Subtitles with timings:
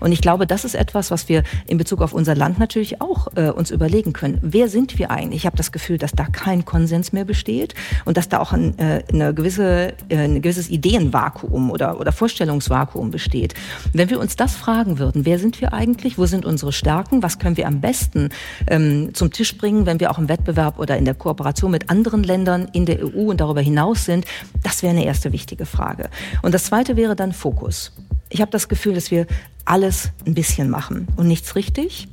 [0.00, 3.28] Und ich glaube, das ist etwas, was wir in Bezug auf unser Land natürlich auch
[3.36, 4.38] äh, uns überlegen können.
[4.42, 5.42] Wer sind wir eigentlich?
[5.42, 8.78] Ich habe das Gefühl, dass da kein Konsens mehr besteht und dass da auch ein,
[8.78, 13.54] äh, eine gewisse, äh, ein gewisses Ideenvakuum oder, oder Vorstellungsvakuum besteht.
[13.92, 16.18] Wenn wir uns das fragen würden, wer sind wir eigentlich?
[16.18, 17.22] Wo sind unsere Stärken?
[17.22, 18.30] Was können wir am besten
[18.66, 22.22] ähm, zum Tisch bringen, wenn wir auch im Wettbewerb oder in der Kooperation mit anderen
[22.22, 24.24] Ländern in der EU und darüber hinaus sind?
[24.62, 26.10] Das wäre eine erste wichtige Frage.
[26.42, 27.92] Und das zweite wäre dann Fokus.
[28.28, 29.26] Ich habe das Gefühl, dass wir
[29.64, 32.08] alles ein bisschen machen und nichts richtig.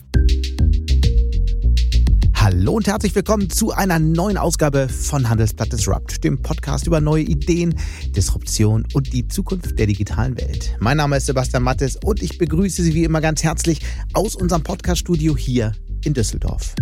[2.35, 7.23] Hallo und herzlich willkommen zu einer neuen Ausgabe von Handelsblatt Disrupt, dem Podcast über neue
[7.23, 7.79] Ideen,
[8.09, 10.75] Disruption und die Zukunft der digitalen Welt.
[10.79, 13.79] Mein Name ist Sebastian Mattes und ich begrüße Sie wie immer ganz herzlich
[14.13, 15.71] aus unserem Podcaststudio hier
[16.03, 16.75] in Düsseldorf.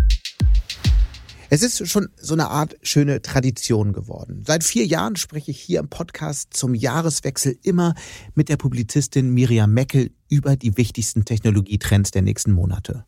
[1.54, 4.46] Es ist schon so eine Art schöne Tradition geworden.
[4.48, 7.94] Seit vier Jahren spreche ich hier im Podcast zum Jahreswechsel immer
[8.36, 13.04] mit der Publizistin Miriam Meckel über die wichtigsten Technologietrends der nächsten Monate.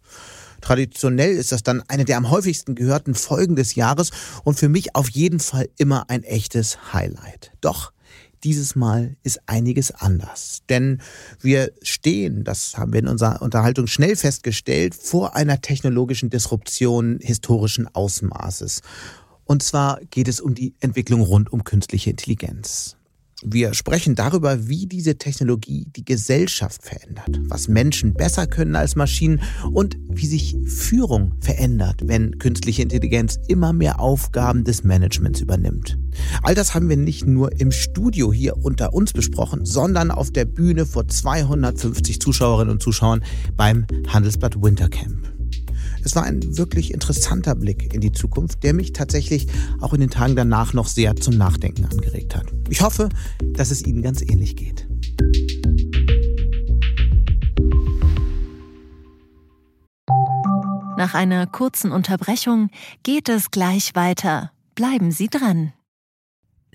[0.59, 4.09] Traditionell ist das dann eine der am häufigsten gehörten Folgen des Jahres
[4.44, 7.53] und für mich auf jeden Fall immer ein echtes Highlight.
[7.61, 7.94] Doch
[8.44, 10.61] dieses Mal ist einiges anders.
[10.69, 11.02] Denn
[11.41, 17.88] wir stehen, das haben wir in unserer Unterhaltung schnell festgestellt, vor einer technologischen Disruption historischen
[17.94, 18.81] Ausmaßes.
[19.45, 22.97] Und zwar geht es um die Entwicklung rund um künstliche Intelligenz.
[23.45, 29.41] Wir sprechen darüber, wie diese Technologie die Gesellschaft verändert, was Menschen besser können als Maschinen
[29.72, 35.97] und wie sich Führung verändert, wenn künstliche Intelligenz immer mehr Aufgaben des Managements übernimmt.
[36.41, 40.45] All das haben wir nicht nur im Studio hier unter uns besprochen, sondern auf der
[40.45, 43.25] Bühne vor 250 Zuschauerinnen und Zuschauern
[43.58, 45.33] beim Handelsblatt Wintercamp.
[46.03, 49.47] Es war ein wirklich interessanter Blick in die Zukunft, der mich tatsächlich
[49.79, 52.47] auch in den Tagen danach noch sehr zum Nachdenken angeregt hat.
[52.69, 53.09] Ich hoffe,
[53.53, 54.85] dass es Ihnen ganz ähnlich geht.
[60.97, 62.69] Nach einer kurzen Unterbrechung
[63.03, 64.51] geht es gleich weiter.
[64.75, 65.73] Bleiben Sie dran.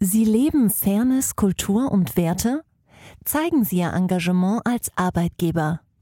[0.00, 2.62] Sie leben Fairness, Kultur und Werte?
[3.24, 5.80] Zeigen Sie Ihr Engagement als Arbeitgeber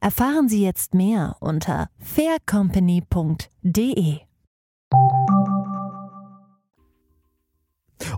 [0.00, 4.20] Erfahren Sie jetzt mehr unter faircompany.de.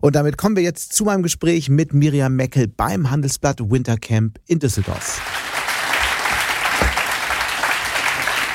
[0.01, 4.59] Und damit kommen wir jetzt zu meinem Gespräch mit Miriam Meckel beim Handelsblatt Wintercamp in
[4.59, 5.21] Düsseldorf.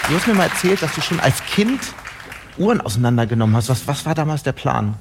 [0.07, 1.79] Du hast mir mal erzählt, dass du schon als Kind
[2.57, 3.69] Uhren auseinandergenommen hast.
[3.69, 4.95] Was, was war damals der Plan?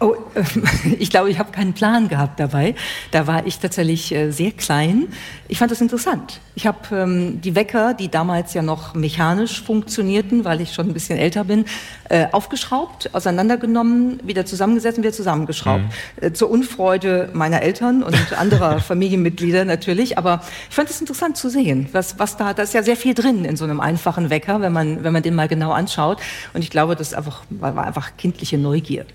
[0.00, 0.14] Oh,
[0.98, 2.74] ich glaube, ich habe keinen Plan gehabt dabei.
[3.10, 5.08] Da war ich tatsächlich äh, sehr klein.
[5.48, 6.40] Ich fand das interessant.
[6.54, 10.92] Ich habe ähm, die Wecker, die damals ja noch mechanisch funktionierten, weil ich schon ein
[10.92, 11.64] bisschen älter bin,
[12.08, 15.84] äh, aufgeschraubt, auseinandergenommen, wieder zusammengesetzt und wieder zusammengeschraubt.
[15.84, 16.26] Mhm.
[16.26, 20.18] Äh, zur Unfreude meiner Eltern und anderer Familienmitglieder natürlich.
[20.18, 23.14] Aber ich fand es interessant zu sehen, was, was da, da ist ja sehr viel
[23.14, 26.20] drin in so einem einfachen Wecker, wenn man, wenn man den mal genau anschaut.
[26.54, 29.06] Und ich glaube, das einfach, war einfach kindliche Neugier.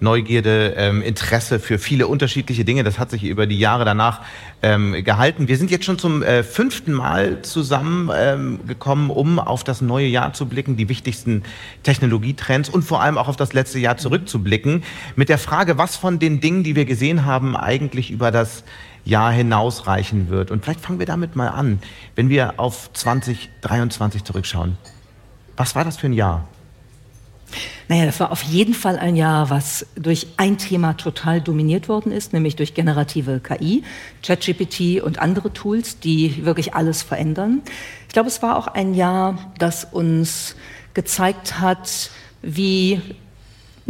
[0.00, 2.82] Neugierde, ähm, Interesse für viele unterschiedliche Dinge.
[2.84, 4.22] Das hat sich über die Jahre danach
[4.62, 5.46] ähm, gehalten.
[5.48, 10.32] Wir sind jetzt schon zum äh, fünften Mal zusammengekommen, ähm, um auf das neue Jahr
[10.32, 11.42] zu blicken, die wichtigsten
[11.82, 14.82] Technologietrends und vor allem auch auf das letzte Jahr zurückzublicken.
[15.16, 18.64] Mit der Frage, was von den Dingen, die wir gesehen haben, eigentlich über das
[19.04, 20.50] Jahr hinausreichen wird.
[20.50, 21.80] Und vielleicht fangen wir damit mal an,
[22.16, 24.76] wenn wir auf 2023 zurückschauen.
[25.56, 26.48] Was war das für ein Jahr?
[27.88, 32.12] Naja, das war auf jeden Fall ein Jahr, was durch ein Thema total dominiert worden
[32.12, 33.82] ist, nämlich durch generative KI,
[34.22, 37.62] ChatGPT und andere Tools, die wirklich alles verändern.
[38.06, 40.54] Ich glaube, es war auch ein Jahr, das uns
[40.94, 42.10] gezeigt hat,
[42.42, 43.00] wie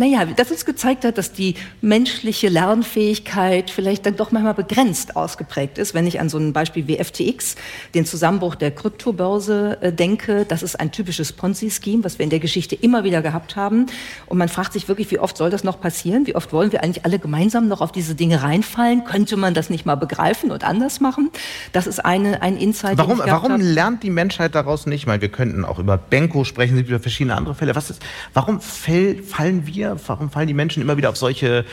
[0.01, 5.77] naja, das uns gezeigt hat, dass die menschliche Lernfähigkeit vielleicht dann doch manchmal begrenzt ausgeprägt
[5.77, 5.93] ist.
[5.93, 7.57] Wenn ich an so ein Beispiel wie FTX,
[7.95, 12.39] den Zusammenbruch der Kryptobörse äh, denke, das ist ein typisches Ponzi-Scheme, was wir in der
[12.41, 13.87] Geschichte immer wieder gehabt haben.
[14.25, 16.27] Und man fragt sich wirklich, wie oft soll das noch passieren?
[16.27, 19.05] Wie oft wollen wir eigentlich alle gemeinsam noch auf diese Dinge reinfallen?
[19.05, 21.29] Könnte man das nicht mal begreifen und anders machen?
[21.73, 22.97] Das ist eine, ein Insight.
[22.97, 25.07] Warum, warum lernt die Menschheit daraus nicht?
[25.07, 27.77] Weil wir könnten auch über Benko sprechen, über verschiedene andere Fälle.
[27.77, 28.01] Was ist,
[28.33, 31.65] warum fall, fallen wir warum fallen die Menschen immer wieder auf solche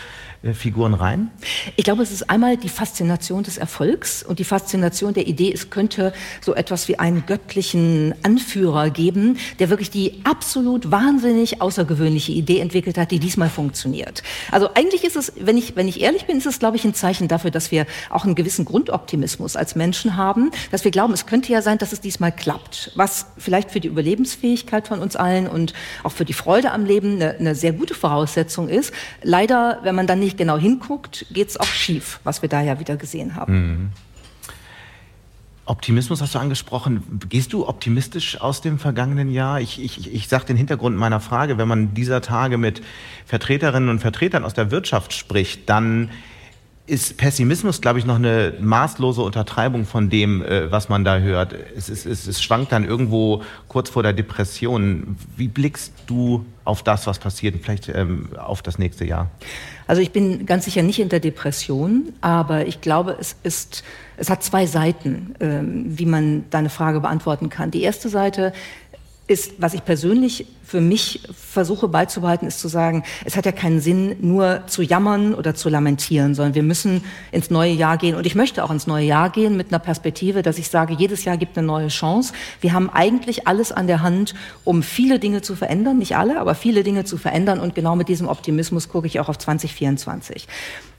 [0.53, 1.31] Figuren rein?
[1.75, 5.69] Ich glaube, es ist einmal die Faszination des Erfolgs und die Faszination der Idee, es
[5.69, 12.59] könnte so etwas wie einen göttlichen Anführer geben, der wirklich die absolut wahnsinnig außergewöhnliche Idee
[12.59, 14.23] entwickelt hat, die diesmal funktioniert.
[14.51, 16.93] Also eigentlich ist es, wenn ich, wenn ich ehrlich bin, ist es, glaube ich, ein
[16.93, 21.25] Zeichen dafür, dass wir auch einen gewissen Grundoptimismus als Menschen haben, dass wir glauben, es
[21.25, 25.47] könnte ja sein, dass es diesmal klappt, was vielleicht für die Überlebensfähigkeit von uns allen
[25.47, 25.73] und
[26.03, 28.93] auch für die Freude am Leben eine, eine sehr gute Voraussetzung ist.
[29.23, 32.79] Leider, wenn man dann nicht genau hinguckt, geht es auch schief, was wir da ja
[32.79, 33.53] wieder gesehen haben.
[33.53, 33.89] Mhm.
[35.67, 37.19] Optimismus hast du angesprochen.
[37.27, 39.59] Gehst du optimistisch aus dem vergangenen Jahr?
[39.59, 41.57] Ich, ich, ich sage den Hintergrund meiner Frage.
[41.57, 42.81] Wenn man dieser Tage mit
[43.25, 46.09] Vertreterinnen und Vertretern aus der Wirtschaft spricht, dann
[46.87, 51.53] ist Pessimismus, glaube ich, noch eine maßlose Untertreibung von dem, äh, was man da hört.
[51.75, 55.17] Es, ist, es, es schwankt dann irgendwo kurz vor der Depression.
[55.35, 59.29] Wie blickst du auf das, was passiert, vielleicht ähm, auf das nächste Jahr?
[59.85, 63.83] Also ich bin ganz sicher nicht in der Depression, aber ich glaube, es ist,
[64.15, 67.69] es hat zwei Seiten, ähm, wie man deine Frage beantworten kann.
[67.69, 68.53] Die erste Seite
[69.27, 73.79] ist, was ich persönlich für mich versuche beizubehalten, ist zu sagen, es hat ja keinen
[73.79, 78.15] Sinn, nur zu jammern oder zu lamentieren, sondern wir müssen ins neue Jahr gehen.
[78.15, 81.23] Und ich möchte auch ins neue Jahr gehen mit einer Perspektive, dass ich sage, jedes
[81.23, 82.33] Jahr gibt eine neue Chance.
[82.59, 84.35] Wir haben eigentlich alles an der Hand,
[84.65, 85.99] um viele Dinge zu verändern.
[85.99, 87.61] Nicht alle, aber viele Dinge zu verändern.
[87.61, 90.49] Und genau mit diesem Optimismus gucke ich auch auf 2024.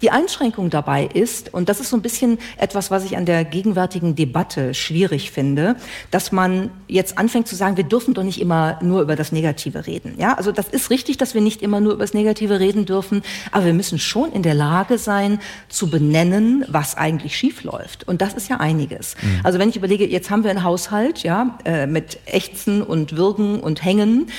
[0.00, 3.44] Die Einschränkung dabei ist, und das ist so ein bisschen etwas, was ich an der
[3.44, 5.76] gegenwärtigen Debatte schwierig finde,
[6.10, 9.48] dass man jetzt anfängt zu sagen, wir dürfen doch nicht immer nur über das Negative
[9.48, 10.14] Negative reden.
[10.18, 13.22] Ja, also das ist richtig, dass wir nicht immer nur über das Negative reden dürfen,
[13.50, 18.06] aber wir müssen schon in der Lage sein, zu benennen, was eigentlich schief läuft.
[18.06, 19.16] Und das ist ja einiges.
[19.20, 19.40] Mhm.
[19.44, 23.60] Also wenn ich überlege, jetzt haben wir einen Haushalt, ja, äh, mit Ächzen und Würgen
[23.60, 24.30] und Hängen.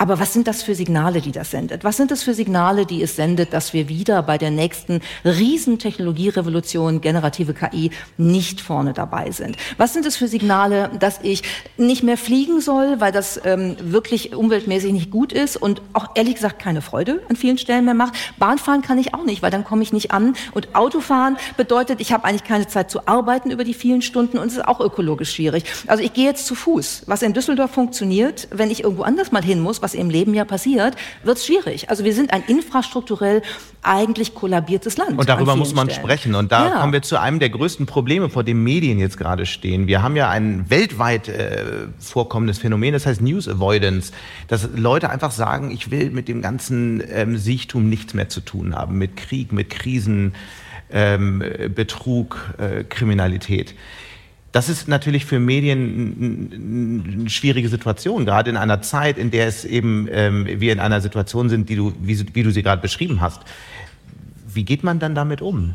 [0.00, 1.84] Aber was sind das für Signale, die das sendet?
[1.84, 7.02] Was sind das für Signale, die es sendet, dass wir wieder bei der nächsten Riesentechnologierevolution,
[7.02, 9.58] generative KI, nicht vorne dabei sind?
[9.76, 11.42] Was sind es für Signale, dass ich
[11.76, 16.36] nicht mehr fliegen soll, weil das ähm, wirklich umweltmäßig nicht gut ist und auch ehrlich
[16.36, 18.14] gesagt keine Freude an vielen Stellen mehr macht?
[18.38, 20.34] Bahnfahren kann ich auch nicht, weil dann komme ich nicht an.
[20.52, 24.46] Und Autofahren bedeutet, ich habe eigentlich keine Zeit zu arbeiten über die vielen Stunden und
[24.46, 25.64] es ist auch ökologisch schwierig.
[25.86, 27.02] Also ich gehe jetzt zu Fuß.
[27.04, 30.44] Was in Düsseldorf funktioniert, wenn ich irgendwo anders mal hin muss, was im Leben ja
[30.44, 31.90] passiert, wird es schwierig.
[31.90, 33.42] Also wir sind ein infrastrukturell
[33.82, 35.18] eigentlich kollabiertes Land.
[35.18, 36.02] Und darüber muss man Stellen.
[36.02, 36.34] sprechen.
[36.34, 36.80] Und da ja.
[36.80, 39.86] kommen wir zu einem der größten Probleme, vor dem Medien jetzt gerade stehen.
[39.86, 41.64] Wir haben ja ein weltweit äh,
[41.98, 44.12] vorkommendes Phänomen, das heißt News Avoidance,
[44.48, 48.74] dass Leute einfach sagen, ich will mit dem ganzen ähm, Siechtum nichts mehr zu tun
[48.74, 50.34] haben, mit Krieg, mit Krisen,
[50.92, 51.42] ähm,
[51.74, 53.74] Betrug, äh, Kriminalität.
[54.52, 59.64] Das ist natürlich für Medien eine schwierige Situation, gerade in einer Zeit, in der es
[59.64, 63.20] eben ähm, wir in einer Situation sind, die du, wie, wie du sie gerade beschrieben
[63.20, 63.42] hast.
[64.52, 65.74] Wie geht man dann damit um?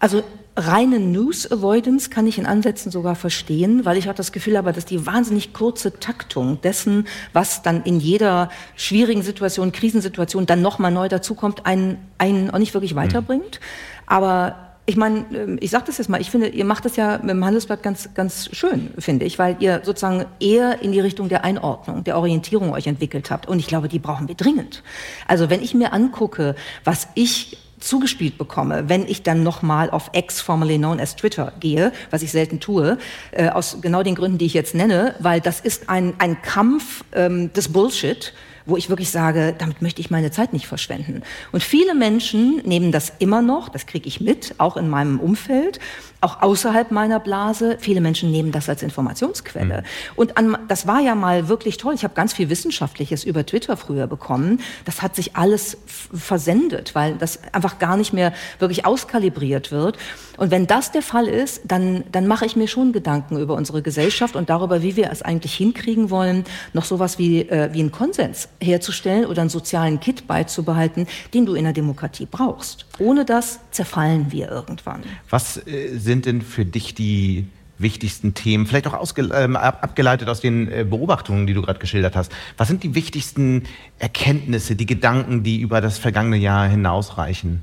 [0.00, 0.22] Also
[0.54, 4.72] reine News Avoidance kann ich in Ansätzen sogar verstehen, weil ich auch das Gefühl habe,
[4.72, 10.92] dass die wahnsinnig kurze Taktung dessen, was dann in jeder schwierigen Situation, Krisensituation dann nochmal
[10.92, 13.60] neu dazukommt, einen, einen auch nicht wirklich weiterbringt.
[14.06, 17.18] Aber ich meine, ähm, ich sage das jetzt mal, ich finde, ihr macht das ja
[17.18, 21.28] mit dem Handelsblatt ganz, ganz schön, finde ich, weil ihr sozusagen eher in die Richtung
[21.28, 23.46] der Einordnung, der Orientierung euch entwickelt habt.
[23.46, 24.82] Und ich glaube, die brauchen wir dringend.
[25.26, 26.54] Also wenn ich mir angucke,
[26.84, 31.92] was ich zugespielt bekomme, wenn ich dann nochmal auf X, formerly known as Twitter, gehe,
[32.10, 32.96] was ich selten tue,
[33.32, 37.04] äh, aus genau den Gründen, die ich jetzt nenne, weil das ist ein, ein Kampf
[37.12, 38.32] ähm, des Bullshit,
[38.68, 41.22] wo ich wirklich sage, damit möchte ich meine Zeit nicht verschwenden.
[41.52, 45.80] Und viele Menschen nehmen das immer noch, das kriege ich mit, auch in meinem Umfeld,
[46.20, 47.78] auch außerhalb meiner Blase.
[47.80, 49.78] Viele Menschen nehmen das als Informationsquelle.
[49.78, 49.84] Mhm.
[50.16, 51.94] Und an, das war ja mal wirklich toll.
[51.94, 54.60] Ich habe ganz viel Wissenschaftliches über Twitter früher bekommen.
[54.84, 55.78] Das hat sich alles
[56.12, 59.96] versendet, weil das einfach gar nicht mehr wirklich auskalibriert wird.
[60.36, 63.80] Und wenn das der Fall ist, dann, dann mache ich mir schon Gedanken über unsere
[63.80, 67.92] Gesellschaft und darüber, wie wir es eigentlich hinkriegen wollen, noch sowas wie, äh, wie einen
[67.92, 72.86] Konsens herzustellen oder einen sozialen Kit beizubehalten, den du in der Demokratie brauchst.
[72.98, 75.02] Ohne das zerfallen wir irgendwann.
[75.30, 77.46] Was äh, sind denn für dich die
[77.78, 82.32] wichtigsten Themen, vielleicht auch äh, abgeleitet aus den äh, Beobachtungen, die du gerade geschildert hast.
[82.56, 83.64] Was sind die wichtigsten
[83.98, 87.62] Erkenntnisse, die Gedanken, die über das vergangene Jahr hinausreichen?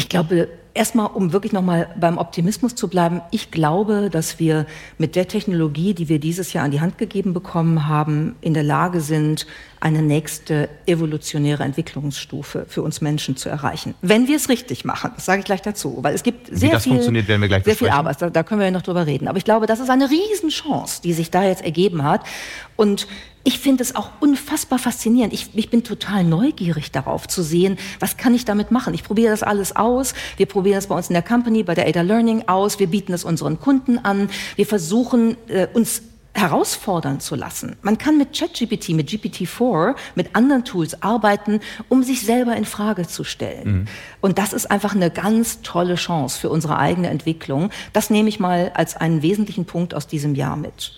[0.00, 4.64] Ich glaube, erstmal, um wirklich nochmal beim Optimismus zu bleiben, ich glaube, dass wir
[4.96, 8.62] mit der Technologie, die wir dieses Jahr an die Hand gegeben bekommen haben, in der
[8.62, 9.46] Lage sind,
[9.78, 13.94] eine nächste evolutionäre Entwicklungsstufe für uns Menschen zu erreichen.
[14.00, 17.02] Wenn wir es richtig machen, das sage ich gleich dazu, weil es gibt sehr viel,
[17.02, 19.28] sehr viel Arbeit, da, da können wir ja noch drüber reden.
[19.28, 22.22] Aber ich glaube, das ist eine Riesenchance, die sich da jetzt ergeben hat.
[22.76, 23.06] Und
[23.44, 25.32] ich finde es auch unfassbar faszinierend.
[25.32, 28.92] Ich, ich, bin total neugierig darauf zu sehen, was kann ich damit machen.
[28.92, 30.14] Ich probiere das alles aus.
[30.36, 32.78] Wir probieren es bei uns in der Company, bei der Ada Learning aus.
[32.78, 34.28] Wir bieten es unseren Kunden an.
[34.56, 37.76] Wir versuchen äh, uns herausfordern zu lassen.
[37.82, 43.06] Man kann mit ChatGPT, mit GPT-4, mit anderen Tools arbeiten, um sich selber in Frage
[43.06, 43.72] zu stellen.
[43.72, 43.84] Mhm.
[44.20, 47.70] Und das ist einfach eine ganz tolle Chance für unsere eigene Entwicklung.
[47.92, 50.92] Das nehme ich mal als einen wesentlichen Punkt aus diesem Jahr mit.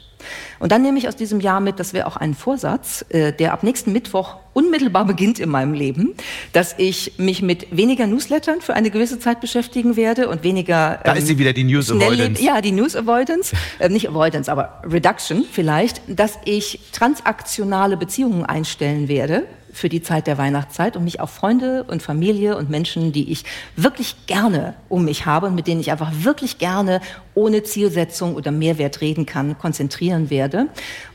[0.58, 3.52] Und dann nehme ich aus diesem Jahr mit, das wäre auch ein Vorsatz, äh, der
[3.52, 6.14] ab nächsten Mittwoch unmittelbar beginnt in meinem Leben,
[6.52, 11.00] dass ich mich mit weniger Newslettern für eine gewisse Zeit beschäftigen werde und weniger.
[11.04, 12.42] Da ähm, ist sie wieder die News Avoidance.
[12.42, 19.08] Ja, die News Avoidance, äh, nicht Avoidance, aber Reduction vielleicht, dass ich transaktionale Beziehungen einstellen
[19.08, 23.32] werde für die Zeit der Weihnachtszeit und mich auf Freunde und Familie und Menschen, die
[23.32, 23.44] ich
[23.76, 27.00] wirklich gerne um mich habe und mit denen ich einfach wirklich gerne
[27.34, 30.68] ohne Zielsetzung oder Mehrwert reden kann, konzentrieren werde.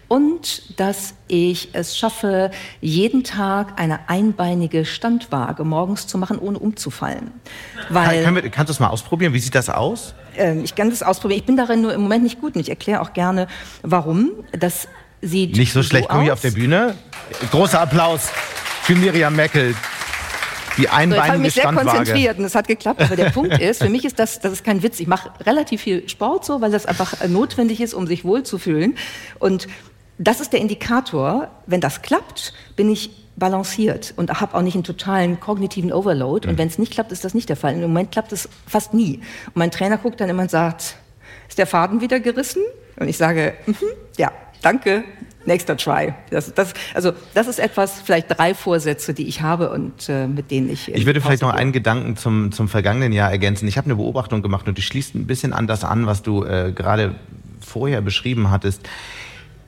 [0.08, 7.32] Und dass ich es schaffe, jeden Tag eine einbeinige Standwaage morgens zu machen, ohne umzufallen.
[7.90, 9.34] Weil, kann, wir, kannst du es mal ausprobieren?
[9.34, 10.16] Wie sieht das aus?
[10.38, 11.40] Ähm, ich kann das ausprobieren.
[11.40, 13.48] Ich bin darin nur im Moment nicht gut und ich erkläre auch gerne,
[13.84, 14.32] warum.
[14.58, 14.88] Das
[15.22, 16.10] sieht nicht so schlecht.
[16.10, 16.96] Guck hier auf der Bühne.
[17.52, 18.30] Großer Applaus
[18.84, 19.76] für Miriam Meckel.
[20.78, 23.02] Die einbeinige so, ich habe mich sehr konzentriert und es hat geklappt.
[23.02, 25.00] Aber der Punkt ist, für mich ist das, das ist kein Witz.
[25.00, 28.96] Ich mache relativ viel Sport so, weil das einfach notwendig ist, um sich wohlzufühlen.
[29.40, 29.68] Und
[30.20, 31.50] das ist der Indikator.
[31.66, 36.48] Wenn das klappt, bin ich balanciert und habe auch nicht einen totalen kognitiven Overload.
[36.48, 36.58] Und mhm.
[36.60, 37.74] wenn es nicht klappt, ist das nicht der Fall.
[37.74, 39.18] Im Moment klappt es fast nie.
[39.48, 40.96] Und mein Trainer guckt dann immer und sagt,
[41.48, 42.62] ist der Faden wieder gerissen?
[43.00, 45.04] Und ich sage, mm -hmm, ja, danke,
[45.46, 46.14] nächster Try.
[46.30, 50.52] Das, das, also das ist etwas, vielleicht drei Vorsätze, die ich habe und äh, mit
[50.52, 50.94] denen ich.
[50.94, 53.68] Ich würde vielleicht noch einen Gedanken zum, zum vergangenen Jahr ergänzen.
[53.68, 56.44] Ich habe eine Beobachtung gemacht und die schließt ein bisschen an das an, was du
[56.44, 57.16] äh, gerade
[57.60, 58.82] vorher beschrieben hattest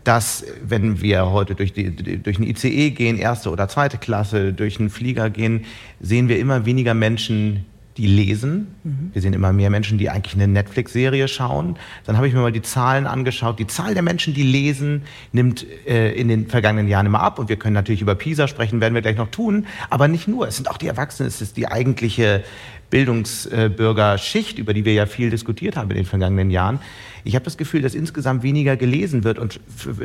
[0.04, 4.80] dass wenn wir heute durch, die, durch einen ICE gehen, erste oder zweite Klasse, durch
[4.80, 5.66] einen Flieger gehen,
[6.00, 7.66] sehen wir immer weniger Menschen,
[8.00, 8.68] die lesen.
[8.84, 9.10] Mhm.
[9.12, 11.76] Wir sehen immer mehr Menschen, die eigentlich eine Netflix-Serie schauen.
[12.06, 13.60] Dann habe ich mir mal die Zahlen angeschaut.
[13.60, 15.04] Die Zahl der Menschen, die lesen,
[15.34, 17.40] nimmt äh, in den vergangenen Jahren immer ab.
[17.40, 19.68] Und wir können natürlich über PISA sprechen, werden wir gleich noch tun.
[19.90, 20.48] Aber nicht nur.
[20.48, 21.28] Es sind auch die Erwachsenen.
[21.28, 22.44] Es ist die eigentliche
[22.90, 26.80] Bildungsbürgerschicht, über die wir ja viel diskutiert haben in den vergangenen Jahren.
[27.26, 29.60] Ich habe das Gefühl, dass insgesamt weniger gelesen wird und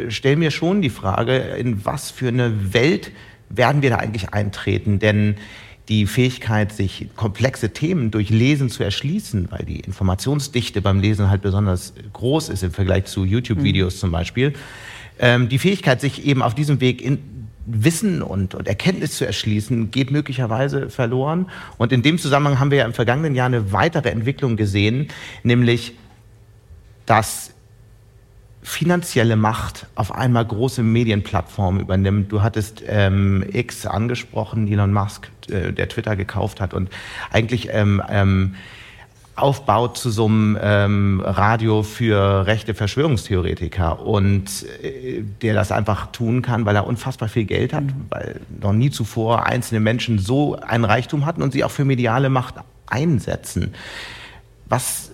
[0.09, 3.13] stelle mir schon die Frage, in was für eine Welt
[3.49, 4.99] werden wir da eigentlich eintreten?
[4.99, 5.37] Denn
[5.89, 11.43] die Fähigkeit, sich komplexe Themen durch Lesen zu erschließen, weil die Informationsdichte beim Lesen halt
[11.43, 13.99] besonders groß ist im Vergleich zu YouTube-Videos mhm.
[13.99, 14.55] zum Beispiel.
[15.19, 17.19] Ähm, die Fähigkeit, sich eben auf diesem Weg in
[17.67, 21.47] Wissen und, und Erkenntnis zu erschließen, geht möglicherweise verloren.
[21.79, 25.09] Und in dem Zusammenhang haben wir ja im vergangenen Jahr eine weitere Entwicklung gesehen,
[25.43, 25.93] nämlich
[27.07, 27.54] dass
[28.65, 32.33] finanzielle Macht auf einmal große Medienplattformen übernimmt.
[32.33, 36.89] Du hattest ähm, X angesprochen, Elon Musk, äh, der Twitter gekauft hat und
[37.31, 38.55] eigentlich ähm, ähm,
[39.37, 46.41] aufbaut zu so einem ähm, Radio für rechte Verschwörungstheoretiker und äh, der das einfach tun
[46.41, 48.07] kann, weil er unfassbar viel Geld hat, mhm.
[48.09, 52.31] weil noch nie zuvor einzelne Menschen so einen Reichtum hatten und sie auch für mediale
[52.31, 52.55] Macht
[52.87, 53.75] einsetzen.
[54.71, 55.11] Was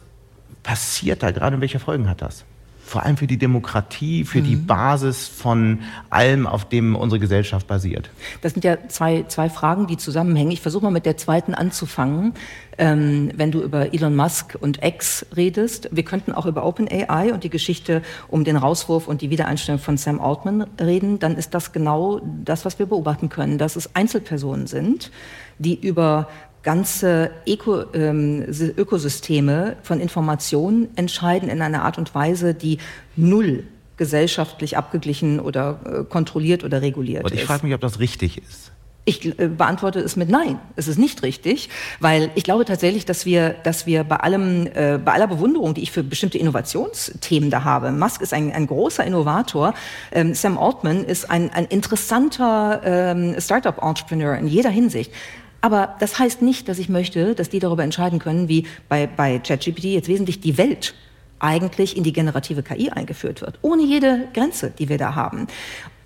[0.62, 2.44] passiert da gerade und welche Folgen hat das?
[2.90, 4.44] Vor allem für die Demokratie, für mhm.
[4.44, 5.78] die Basis von
[6.10, 8.10] allem, auf dem unsere Gesellschaft basiert?
[8.40, 10.50] Das sind ja zwei, zwei Fragen, die zusammenhängen.
[10.50, 12.34] Ich versuche mal mit der zweiten anzufangen.
[12.78, 17.44] Ähm, wenn du über Elon Musk und X redest, wir könnten auch über OpenAI und
[17.44, 21.72] die Geschichte um den Rauswurf und die Wiedereinstellung von Sam Altman reden, dann ist das
[21.72, 25.12] genau das, was wir beobachten können, dass es Einzelpersonen sind,
[25.58, 26.26] die über
[26.62, 28.44] ganze Öko, ähm,
[28.76, 32.78] Ökosysteme von Informationen entscheiden in einer Art und Weise, die
[33.16, 33.64] null
[33.96, 38.72] gesellschaftlich abgeglichen oder äh, kontrolliert oder reguliert und ich frage mich, ob das richtig ist.
[39.04, 40.58] Ich äh, beantworte es mit Nein.
[40.76, 41.68] Es ist nicht richtig,
[42.00, 45.82] weil ich glaube tatsächlich, dass wir, dass wir bei allem, äh, bei aller Bewunderung, die
[45.82, 49.74] ich für bestimmte Innovationsthemen da habe, Musk ist ein, ein großer Innovator,
[50.12, 55.12] ähm, Sam Altman ist ein, ein interessanter ähm, Startup-Entrepreneur in jeder Hinsicht.
[55.60, 59.38] Aber das heißt nicht, dass ich möchte, dass die darüber entscheiden können, wie bei, bei
[59.38, 60.94] ChatGPT jetzt wesentlich die Welt
[61.38, 65.46] eigentlich in die generative KI eingeführt wird, ohne jede Grenze, die wir da haben.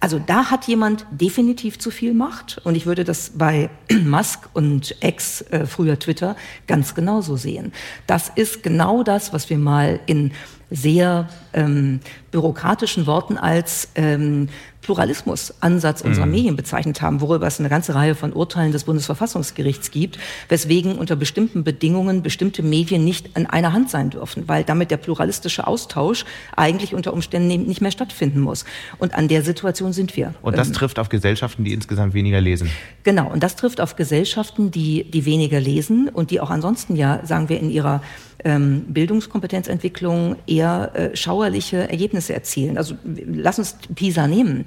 [0.00, 3.70] Also da hat jemand definitiv zu viel Macht und ich würde das bei
[4.04, 7.72] Musk und Ex, äh, früher Twitter, ganz genauso sehen.
[8.06, 10.32] Das ist genau das, was wir mal in
[10.70, 14.48] sehr ähm, bürokratischen Worten als ähm,
[14.84, 16.32] Pluralismusansatz unserer mhm.
[16.32, 20.18] Medien bezeichnet haben, worüber es eine ganze Reihe von Urteilen des Bundesverfassungsgerichts gibt,
[20.48, 24.98] weswegen unter bestimmten Bedingungen bestimmte Medien nicht in einer Hand sein dürfen, weil damit der
[24.98, 28.64] pluralistische Austausch eigentlich unter Umständen nicht mehr stattfinden muss.
[28.98, 30.34] Und an der Situation sind wir.
[30.42, 32.70] Und das ähm, trifft auf Gesellschaften, die insgesamt weniger lesen.
[33.02, 37.24] Genau, und das trifft auf Gesellschaften, die, die weniger lesen und die auch ansonsten ja,
[37.24, 38.02] sagen wir, in ihrer
[38.44, 42.78] ähm, Bildungskompetenzentwicklung eher äh, schauerliche Ergebnisse erzielen.
[42.78, 44.64] Also lass uns PISA nehmen.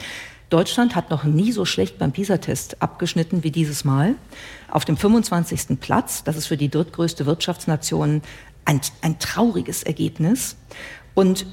[0.49, 4.15] Deutschland hat noch nie so schlecht beim PISA-Test abgeschnitten wie dieses Mal.
[4.69, 5.79] Auf dem 25.
[5.79, 8.21] Platz, das ist für die drittgrößte Wirtschaftsnation
[8.63, 10.55] ein, ein trauriges Ergebnis.
[11.15, 11.47] Und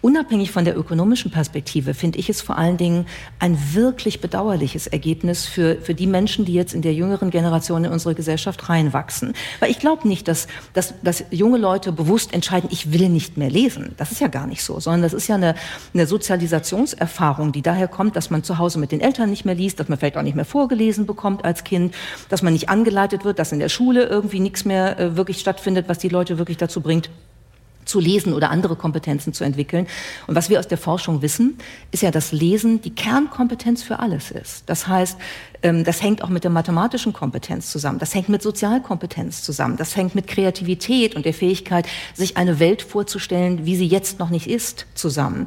[0.00, 3.06] Unabhängig von der ökonomischen Perspektive finde ich es vor allen Dingen
[3.40, 7.90] ein wirklich bedauerliches Ergebnis für, für die Menschen, die jetzt in der jüngeren Generation in
[7.90, 9.32] unsere Gesellschaft reinwachsen.
[9.58, 13.50] Weil ich glaube nicht, dass, dass, dass junge Leute bewusst entscheiden, ich will nicht mehr
[13.50, 13.94] lesen.
[13.96, 15.56] Das ist ja gar nicht so, sondern das ist ja eine,
[15.92, 19.80] eine Sozialisationserfahrung, die daher kommt, dass man zu Hause mit den Eltern nicht mehr liest,
[19.80, 21.92] dass man vielleicht auch nicht mehr vorgelesen bekommt als Kind,
[22.28, 25.88] dass man nicht angeleitet wird, dass in der Schule irgendwie nichts mehr äh, wirklich stattfindet,
[25.88, 27.10] was die Leute wirklich dazu bringt,
[27.88, 29.86] zu lesen oder andere Kompetenzen zu entwickeln.
[30.26, 31.58] Und was wir aus der Forschung wissen,
[31.90, 34.64] ist ja, dass Lesen die Kernkompetenz für alles ist.
[34.66, 35.16] Das heißt,
[35.62, 37.98] ähm, das hängt auch mit der mathematischen Kompetenz zusammen.
[37.98, 39.76] Das hängt mit Sozialkompetenz zusammen.
[39.76, 44.30] Das hängt mit Kreativität und der Fähigkeit, sich eine Welt vorzustellen, wie sie jetzt noch
[44.30, 45.46] nicht ist, zusammen.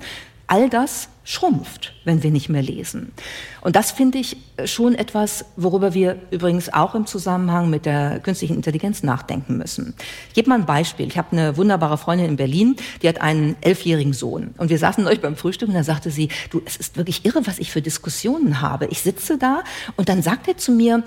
[0.51, 3.13] All das schrumpft, wenn wir nicht mehr lesen.
[3.61, 8.57] Und das finde ich schon etwas, worüber wir übrigens auch im Zusammenhang mit der künstlichen
[8.57, 9.93] Intelligenz nachdenken müssen.
[10.27, 11.07] Ich gebe mal ein Beispiel.
[11.07, 14.53] Ich habe eine wunderbare Freundin in Berlin, die hat einen elfjährigen Sohn.
[14.57, 17.47] Und wir saßen euch beim Frühstück und da sagte sie, du, es ist wirklich irre,
[17.47, 18.87] was ich für Diskussionen habe.
[18.87, 19.63] Ich sitze da
[19.95, 21.05] und dann sagt er zu mir,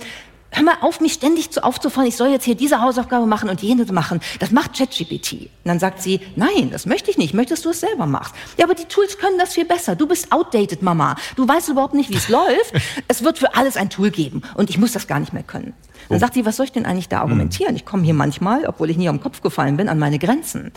[0.55, 3.61] hör mal auf, mich ständig zu aufzufallen, ich soll jetzt hier diese Hausaufgabe machen und
[3.61, 4.21] jene machen.
[4.39, 5.33] Das macht ChatGPT.
[5.33, 8.35] Und dann sagt sie, nein, das möchte ich nicht, möchtest du es selber machst.
[8.57, 9.97] Ja, aber die Tools können das viel besser.
[9.97, 11.17] Du bist outdated, Mama.
[11.37, 12.73] Du weißt überhaupt nicht, wie es läuft.
[13.09, 15.75] Es wird für alles ein Tool geben und ich muss das gar nicht mehr können.
[16.09, 16.21] Dann oh.
[16.21, 17.75] sagt sie, was soll ich denn eigentlich da argumentieren?
[17.77, 20.73] Ich komme hier manchmal, obwohl ich nie am Kopf gefallen bin, an meine Grenzen.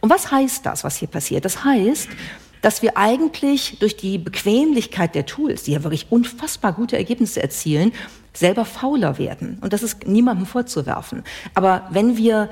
[0.00, 1.44] Und was heißt das, was hier passiert?
[1.44, 2.08] Das heißt,
[2.62, 7.92] dass wir eigentlich durch die Bequemlichkeit der Tools, die ja wirklich unfassbar gute Ergebnisse erzielen,
[8.38, 9.58] selber fauler werden.
[9.60, 11.24] Und das ist niemandem vorzuwerfen.
[11.54, 12.48] Aber wenn wir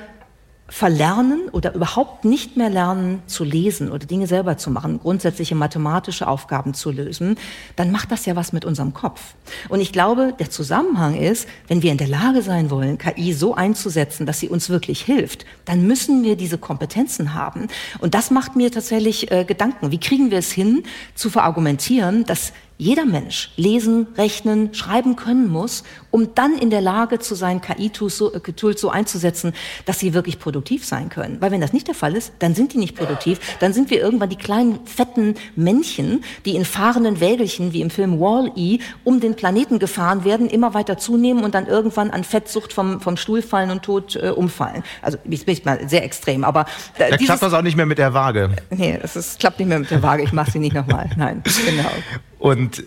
[0.68, 6.26] verlernen oder überhaupt nicht mehr lernen zu lesen oder Dinge selber zu machen, grundsätzliche mathematische
[6.26, 7.36] Aufgaben zu lösen,
[7.76, 9.34] dann macht das ja was mit unserem Kopf.
[9.68, 13.54] Und ich glaube, der Zusammenhang ist, wenn wir in der Lage sein wollen, KI so
[13.54, 17.68] einzusetzen, dass sie uns wirklich hilft, dann müssen wir diese Kompetenzen haben.
[18.00, 19.92] Und das macht mir tatsächlich äh, Gedanken.
[19.92, 20.82] Wie kriegen wir es hin,
[21.14, 27.18] zu verargumentieren, dass jeder Mensch lesen, rechnen, schreiben können muss, um dann in der Lage
[27.18, 29.52] zu sein, KI-Tools so, äh, so, einzusetzen,
[29.84, 31.40] dass sie wirklich produktiv sein können.
[31.40, 34.00] Weil wenn das nicht der Fall ist, dann sind die nicht produktiv, dann sind wir
[34.00, 39.36] irgendwann die kleinen fetten Männchen, die in fahrenden Wägelchen wie im Film Wall-E um den
[39.36, 43.70] Planeten gefahren werden, immer weiter zunehmen und dann irgendwann an Fettsucht vom, vom Stuhl fallen
[43.70, 44.82] und tot äh, umfallen.
[45.02, 46.66] Also ich bin mal sehr extrem, aber
[46.98, 48.50] äh, da klappt das auch nicht mehr mit der Waage.
[48.70, 50.22] Nee, es klappt nicht mehr mit der Waage.
[50.22, 51.08] Ich mache sie nicht nochmal.
[51.16, 51.90] Nein, genau.
[52.38, 52.84] Und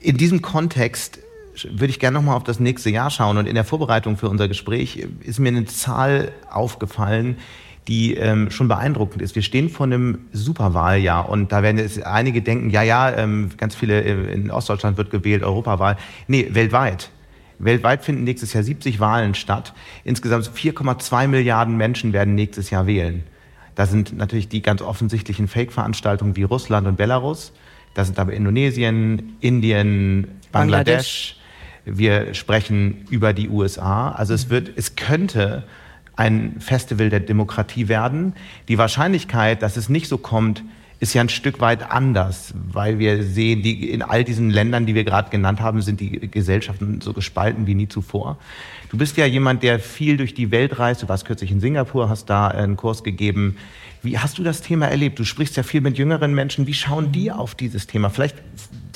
[0.00, 1.18] in diesem Kontext
[1.64, 3.36] würde ich gerne nochmal auf das nächste Jahr schauen.
[3.36, 7.36] Und in der Vorbereitung für unser Gespräch ist mir eine Zahl aufgefallen,
[7.88, 9.34] die ähm, schon beeindruckend ist.
[9.34, 13.74] Wir stehen vor einem Superwahljahr und da werden jetzt einige denken, ja, ja, ähm, ganz
[13.74, 15.96] viele äh, in Ostdeutschland wird gewählt, Europawahl.
[16.28, 17.10] Nee, weltweit.
[17.58, 19.74] Weltweit finden nächstes Jahr 70 Wahlen statt.
[20.04, 23.24] Insgesamt 4,2 Milliarden Menschen werden nächstes Jahr wählen.
[23.74, 27.52] Da sind natürlich die ganz offensichtlichen Fake-Veranstaltungen wie Russland und Belarus.
[27.94, 30.52] Das sind aber Indonesien, Indien, Bangladesch.
[30.52, 31.36] Bangladesch.
[31.84, 34.12] Wir sprechen über die USA.
[34.12, 35.64] Also es wird, es könnte
[36.14, 38.34] ein Festival der Demokratie werden.
[38.68, 40.62] Die Wahrscheinlichkeit, dass es nicht so kommt,
[41.00, 44.94] ist ja ein Stück weit anders, weil wir sehen, die, in all diesen Ländern, die
[44.94, 48.38] wir gerade genannt haben, sind die Gesellschaften so gespalten wie nie zuvor.
[48.90, 51.02] Du bist ja jemand, der viel durch die Welt reist.
[51.02, 53.56] Du warst kürzlich in Singapur, hast da einen Kurs gegeben.
[54.02, 55.16] Wie hast du das Thema erlebt?
[55.20, 56.66] Du sprichst ja viel mit jüngeren Menschen.
[56.66, 58.10] Wie schauen die auf dieses Thema?
[58.10, 58.34] Vielleicht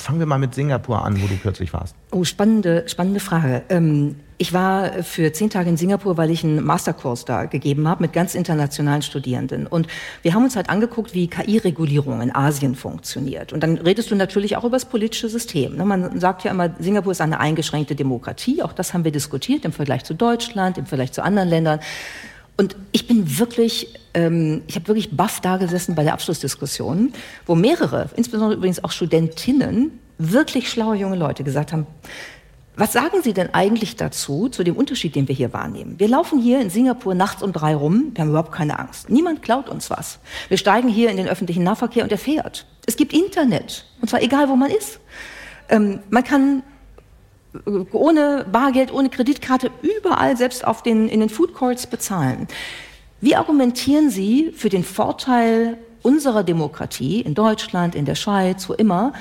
[0.05, 1.95] fangen wir mal mit Singapur an, wo du kürzlich warst.
[2.11, 3.63] Oh, spannende, spannende Frage.
[3.69, 8.03] Ähm, ich war für zehn Tage in Singapur, weil ich einen Masterkurs da gegeben habe
[8.03, 9.65] mit ganz internationalen Studierenden.
[9.65, 9.87] Und
[10.21, 13.51] wir haben uns halt angeguckt, wie KI-Regulierung in Asien funktioniert.
[13.51, 15.75] Und dann redest du natürlich auch über das politische System.
[15.75, 15.85] Ne?
[15.85, 18.61] Man sagt ja immer, Singapur ist eine eingeschränkte Demokratie.
[18.61, 21.79] Auch das haben wir diskutiert im Vergleich zu Deutschland, im Vergleich zu anderen Ländern.
[22.57, 27.13] Und ich bin wirklich ähm, ich habe wirklich baff da gesessen bei der Abschlussdiskussion,
[27.45, 31.85] wo mehrere, insbesondere übrigens auch Studentinnen, wirklich schlaue junge Leute gesagt haben,
[32.77, 35.95] was sagen Sie denn eigentlich dazu, zu dem Unterschied, den wir hier wahrnehmen?
[35.97, 39.09] Wir laufen hier in Singapur nachts um drei rum, wir haben überhaupt keine Angst.
[39.09, 40.19] Niemand klaut uns was.
[40.49, 42.65] Wir steigen hier in den öffentlichen Nahverkehr und er fährt.
[42.85, 44.99] Es gibt Internet, und zwar egal, wo man ist.
[45.69, 46.63] Ähm, man kann
[47.53, 52.47] äh, ohne Bargeld, ohne Kreditkarte überall, selbst auf den, in den Food Courts bezahlen.
[53.21, 59.13] Wie argumentieren Sie für den Vorteil unserer Demokratie in Deutschland, in der Schweiz, wo immer,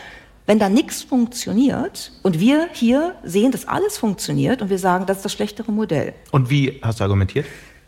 [0.47, 5.19] wenn da nichts funktioniert und wir hier sehen, dass alles funktioniert und wir sagen, das
[5.19, 6.13] ist das schlechtere Modell.
[6.33, 7.47] Und wie hast du argumentiert?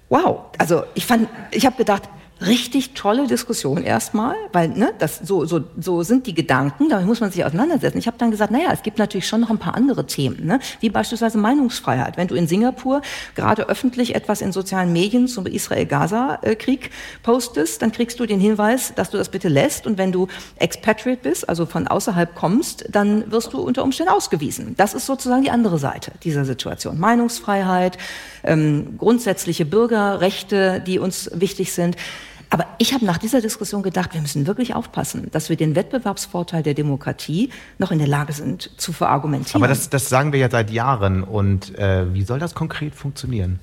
[0.09, 2.05] Wow, also ich fand, ich habe gedacht,
[2.44, 7.20] richtig tolle Diskussion erstmal, weil ne, das so so so sind die Gedanken, damit muss
[7.20, 7.96] man sich auseinandersetzen.
[7.99, 10.61] Ich habe dann gesagt, naja, es gibt natürlich schon noch ein paar andere Themen, ne,
[10.81, 12.18] wie beispielsweise Meinungsfreiheit.
[12.18, 13.01] Wenn du in Singapur
[13.35, 16.90] gerade öffentlich etwas in sozialen Medien zum Israel-Gaza-Krieg
[17.22, 19.87] postest, dann kriegst du den Hinweis, dass du das bitte lässt.
[19.87, 24.75] Und wenn du Expatriate bist, also von außerhalb kommst, dann wirst du unter Umständen ausgewiesen.
[24.77, 26.99] Das ist sozusagen die andere Seite dieser Situation.
[26.99, 27.96] Meinungsfreiheit,
[28.44, 31.96] ähm, grundsätzliche Bürgerrechte, die uns wichtig sind.
[32.50, 36.62] Aber ich habe nach dieser Diskussion gedacht, wir müssen wirklich aufpassen, dass wir den Wettbewerbsvorteil
[36.62, 39.62] der Demokratie noch in der Lage sind zu verargumentieren.
[39.62, 41.22] Aber das, das sagen wir ja seit Jahren.
[41.22, 43.59] Und äh, wie soll das konkret funktionieren?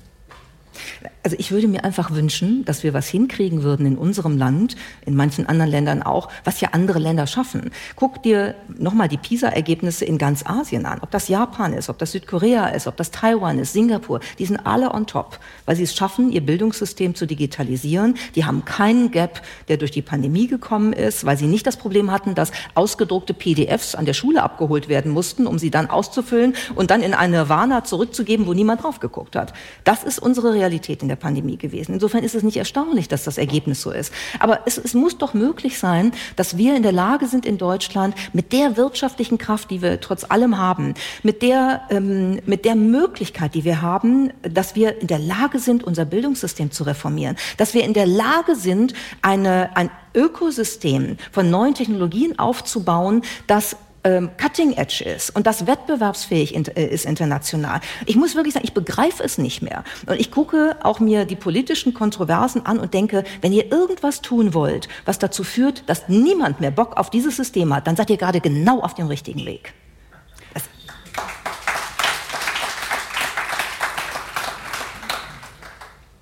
[1.22, 5.14] Also ich würde mir einfach wünschen, dass wir was hinkriegen würden in unserem Land, in
[5.14, 7.70] manchen anderen Ländern auch, was ja andere Länder schaffen.
[7.96, 10.98] Guck dir nochmal die PISA-Ergebnisse in ganz Asien an.
[11.00, 14.20] Ob das Japan ist, ob das Südkorea ist, ob das Taiwan ist, Singapur.
[14.38, 18.16] Die sind alle on top, weil sie es schaffen, ihr Bildungssystem zu digitalisieren.
[18.34, 22.10] Die haben keinen Gap, der durch die Pandemie gekommen ist, weil sie nicht das Problem
[22.10, 26.90] hatten, dass ausgedruckte PDFs an der Schule abgeholt werden mussten, um sie dann auszufüllen und
[26.90, 29.52] dann in eine Nirvana zurückzugeben, wo niemand drauf geguckt hat.
[29.84, 30.63] Das ist unsere Realität
[31.02, 31.94] in der Pandemie gewesen.
[31.94, 34.12] Insofern ist es nicht erstaunlich, dass das Ergebnis so ist.
[34.38, 38.14] Aber es, es muss doch möglich sein, dass wir in der Lage sind in Deutschland
[38.32, 43.54] mit der wirtschaftlichen Kraft, die wir trotz allem haben, mit der, ähm, mit der Möglichkeit,
[43.54, 47.84] die wir haben, dass wir in der Lage sind, unser Bildungssystem zu reformieren, dass wir
[47.84, 55.04] in der Lage sind, eine, ein Ökosystem von neuen Technologien aufzubauen, das ähm, cutting edge
[55.04, 57.80] ist und das wettbewerbsfähig in, äh, ist international.
[58.06, 59.84] Ich muss wirklich sagen, ich begreife es nicht mehr.
[60.06, 64.54] Und ich gucke auch mir die politischen Kontroversen an und denke, wenn ihr irgendwas tun
[64.54, 68.16] wollt, was dazu führt, dass niemand mehr Bock auf dieses System hat, dann seid ihr
[68.16, 69.72] gerade genau auf dem richtigen Weg.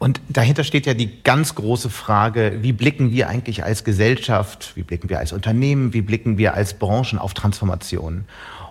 [0.03, 4.83] Und dahinter steht ja die ganz große Frage, wie blicken wir eigentlich als Gesellschaft, wie
[4.83, 8.25] blicken wir als Unternehmen, wie blicken wir als Branchen auf Transformation?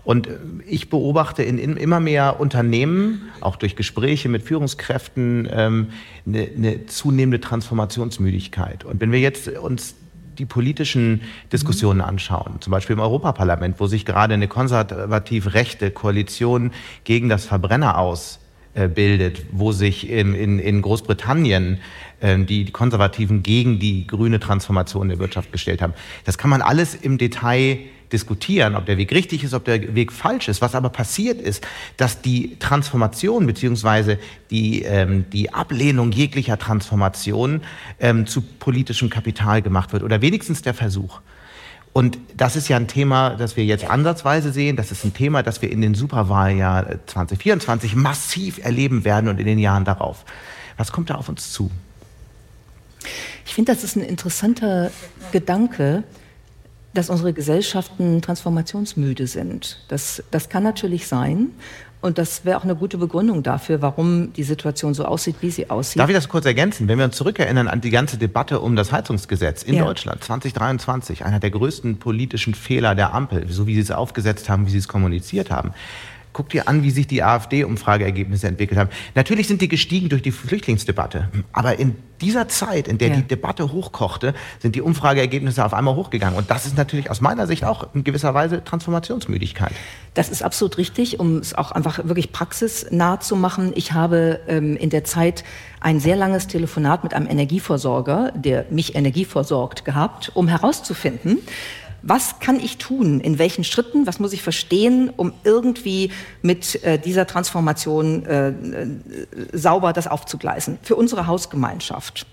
[0.04, 0.32] Und äh,
[0.68, 5.88] ich beobachte in, immer mehr Unternehmen, auch durch Gespräche mit Führungskräften, ähm,
[6.28, 8.84] eine, eine zunehmende Transformationsmüdigkeit.
[8.84, 9.96] Und wenn wir jetzt uns
[10.38, 11.22] die politischen
[11.54, 16.72] Diskussionen anschauen, zum Beispiel im Europaparlament, wo sich gerade eine konservativ rechte Koalition
[17.06, 18.41] gegen das Verbrenner aus
[18.74, 21.80] bildet, wo sich in, in, in Großbritannien
[22.22, 25.94] äh, die, Konservativen gegen die grüne Transformation der Wirtschaft gestellt haben.
[26.26, 27.80] Das kann man alles im Detail
[28.12, 30.62] diskutieren, ob der Weg richtig ist, ob der Weg falsch ist.
[30.62, 31.66] Was aber passiert ist,
[31.98, 37.62] dass die Transformation beziehungsweise die, ähm, die Ablehnung jeglicher Transformation
[38.00, 41.22] ähm, zu politischem Kapital gemacht wird oder wenigstens der Versuch.
[41.94, 44.78] Und das ist ja ein Thema, das wir jetzt ansatzweise sehen.
[44.78, 49.46] Das ist ein Thema, das wir in den Superwahljahr 2024 massiv erleben werden und in
[49.46, 50.24] den Jahren darauf.
[50.78, 51.70] Was kommt da auf uns zu?
[53.46, 54.92] Ich finde, das ist ein interessanter
[55.34, 56.04] Gedanke,
[56.94, 59.84] dass unsere Gesellschaften transformationsmüde sind.
[59.90, 61.50] Das, das kann natürlich sein.
[62.02, 65.70] Und das wäre auch eine gute Begründung dafür, warum die Situation so aussieht, wie sie
[65.70, 66.00] aussieht.
[66.00, 66.88] Darf ich das kurz ergänzen?
[66.88, 69.84] Wenn wir uns zurückerinnern an die ganze Debatte um das Heizungsgesetz in ja.
[69.84, 74.66] Deutschland 2023, einer der größten politischen Fehler der Ampel, so wie sie es aufgesetzt haben,
[74.66, 75.74] wie sie es kommuniziert haben,
[76.34, 78.90] Guck dir an, wie sich die AfD-Umfrageergebnisse entwickelt haben.
[79.16, 81.30] Natürlich sind die gestiegen durch die Flüchtlingsdebatte.
[81.52, 83.16] Aber in dieser Zeit, in der ja.
[83.16, 86.38] die Debatte hochkochte, sind die Umfrageergebnisse auf einmal hochgegangen.
[86.38, 89.72] Und das ist natürlich aus meiner Sicht auch in gewisser Weise Transformationsmüdigkeit.
[90.14, 93.72] Das ist absolut richtig, um es auch einfach wirklich praxisnah zu machen.
[93.76, 95.44] Ich habe ähm, in der Zeit
[95.80, 101.40] ein sehr langes Telefonat mit einem Energieversorger, der mich energieversorgt gehabt, um herauszufinden,
[102.04, 103.20] was kann ich tun?
[103.22, 104.08] In welchen Schritten?
[104.08, 106.12] Was muss ich verstehen, um irgendwie
[106.42, 108.54] mit äh, dieser Transformation äh, äh,
[109.54, 110.80] sauber das aufzugleisen?
[110.82, 112.26] Für unsere Hausgemeinschaft.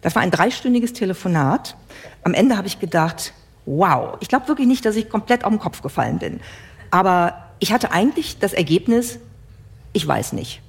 [0.00, 1.76] Das war ein dreistündiges Telefonat.
[2.22, 3.32] Am Ende habe ich gedacht,
[3.66, 6.40] wow, ich glaube wirklich nicht, dass ich komplett auf den Kopf gefallen bin.
[6.90, 9.18] Aber ich hatte eigentlich das Ergebnis,
[9.92, 10.62] ich weiß nicht.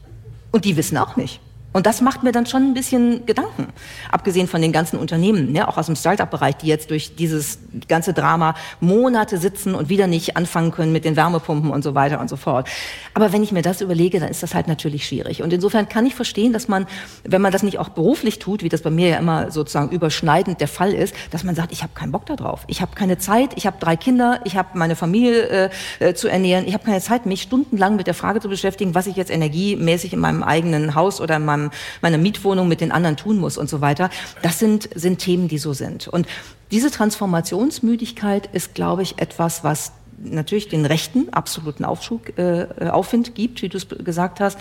[0.51, 1.39] Und die wissen auch nicht.
[1.75, 3.67] Und das macht mir dann schon ein bisschen Gedanken,
[4.09, 7.59] abgesehen von den ganzen Unternehmen, ne, auch aus dem Start-up-Bereich, die jetzt durch dieses
[7.89, 12.21] ganze Drama Monate sitzen und wieder nicht anfangen können mit den Wärmepumpen und so weiter
[12.21, 12.69] und so fort.
[13.13, 15.43] Aber wenn ich mir das überlege, dann ist das halt natürlich schwierig.
[15.43, 16.87] Und insofern kann ich verstehen, dass man,
[17.25, 20.61] wenn man das nicht auch beruflich tut, wie das bei mir ja immer sozusagen überschneidend
[20.61, 23.49] der Fall ist, dass man sagt, ich habe keinen Bock darauf, ich habe keine Zeit,
[23.57, 27.01] ich habe drei Kinder, ich habe meine Familie äh, äh, zu ernähren, ich habe keine
[27.01, 30.95] Zeit, mich stundenlang mit der Frage zu beschäftigen, was ich jetzt energiemäßig in meinem eigenen
[30.95, 31.64] Haus oder in meinem
[32.01, 34.09] meine Mietwohnung mit den anderen tun muss und so weiter.
[34.41, 36.07] Das sind, sind Themen, die so sind.
[36.07, 36.27] Und
[36.71, 43.61] diese Transformationsmüdigkeit ist, glaube ich, etwas, was natürlich den rechten absoluten Aufschub, äh, Aufwind gibt,
[43.61, 44.57] wie du es gesagt hast,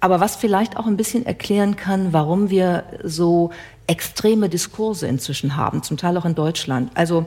[0.00, 3.50] aber was vielleicht auch ein bisschen erklären kann, warum wir so
[3.86, 6.90] extreme Diskurse inzwischen haben, zum Teil auch in Deutschland.
[6.94, 7.26] Also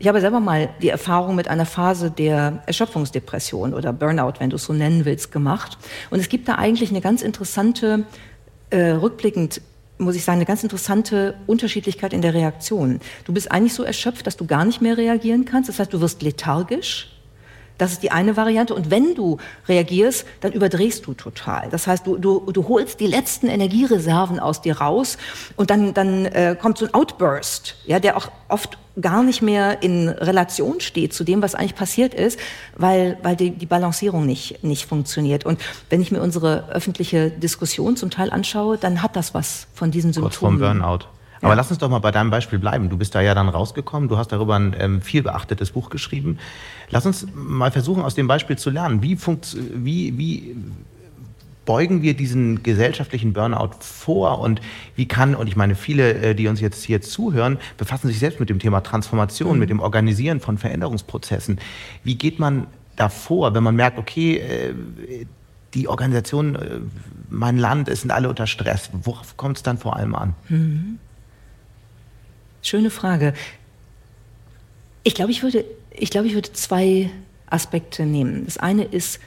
[0.00, 4.56] ich habe selber mal die Erfahrung mit einer Phase der Erschöpfungsdepression oder Burnout, wenn du
[4.56, 5.76] es so nennen willst, gemacht.
[6.08, 8.04] Und es gibt da eigentlich eine ganz interessante
[8.70, 9.60] äh, rückblickend
[9.98, 13.00] muss ich sagen, eine ganz interessante Unterschiedlichkeit in der Reaktion.
[13.26, 15.68] Du bist eigentlich so erschöpft, dass du gar nicht mehr reagieren kannst.
[15.68, 17.19] Das heißt, du wirst lethargisch.
[17.80, 18.74] Das ist die eine Variante.
[18.74, 19.38] Und wenn du
[19.68, 21.68] reagierst, dann überdrehst du total.
[21.70, 25.16] Das heißt, du, du, du holst die letzten Energiereserven aus dir raus
[25.56, 29.82] und dann, dann äh, kommt so ein Outburst, ja, der auch oft gar nicht mehr
[29.82, 32.38] in Relation steht zu dem, was eigentlich passiert ist,
[32.76, 35.46] weil, weil die, die Balancierung nicht, nicht funktioniert.
[35.46, 39.90] Und wenn ich mir unsere öffentliche Diskussion zum Teil anschaue, dann hat das was von
[39.90, 40.30] diesen Symptomen.
[40.30, 41.06] Kurz vorm Burnout.
[41.40, 41.54] Aber ja.
[41.54, 42.88] lass uns doch mal bei deinem Beispiel bleiben.
[42.90, 46.38] Du bist da ja dann rausgekommen, du hast darüber ein ähm, viel beachtetes Buch geschrieben.
[46.90, 49.02] Lass uns mal versuchen, aus dem Beispiel zu lernen.
[49.02, 50.56] Wie, funkt, wie, wie
[51.64, 54.60] beugen wir diesen gesellschaftlichen Burnout vor und
[54.96, 58.40] wie kann, und ich meine, viele, äh, die uns jetzt hier zuhören, befassen sich selbst
[58.40, 59.58] mit dem Thema Transformation, mhm.
[59.60, 61.58] mit dem Organisieren von Veränderungsprozessen.
[62.04, 64.74] Wie geht man da vor, wenn man merkt, okay, äh,
[65.74, 66.80] die Organisation, äh,
[67.28, 68.90] mein Land, es sind alle unter Stress.
[69.04, 70.34] Worauf kommt es dann vor allem an?
[70.48, 70.98] Mhm.
[72.62, 73.34] Schöne Frage.
[75.02, 77.10] Ich glaube, ich würde, ich glaube, ich würde zwei
[77.46, 78.44] Aspekte nehmen.
[78.44, 79.20] Das eine ist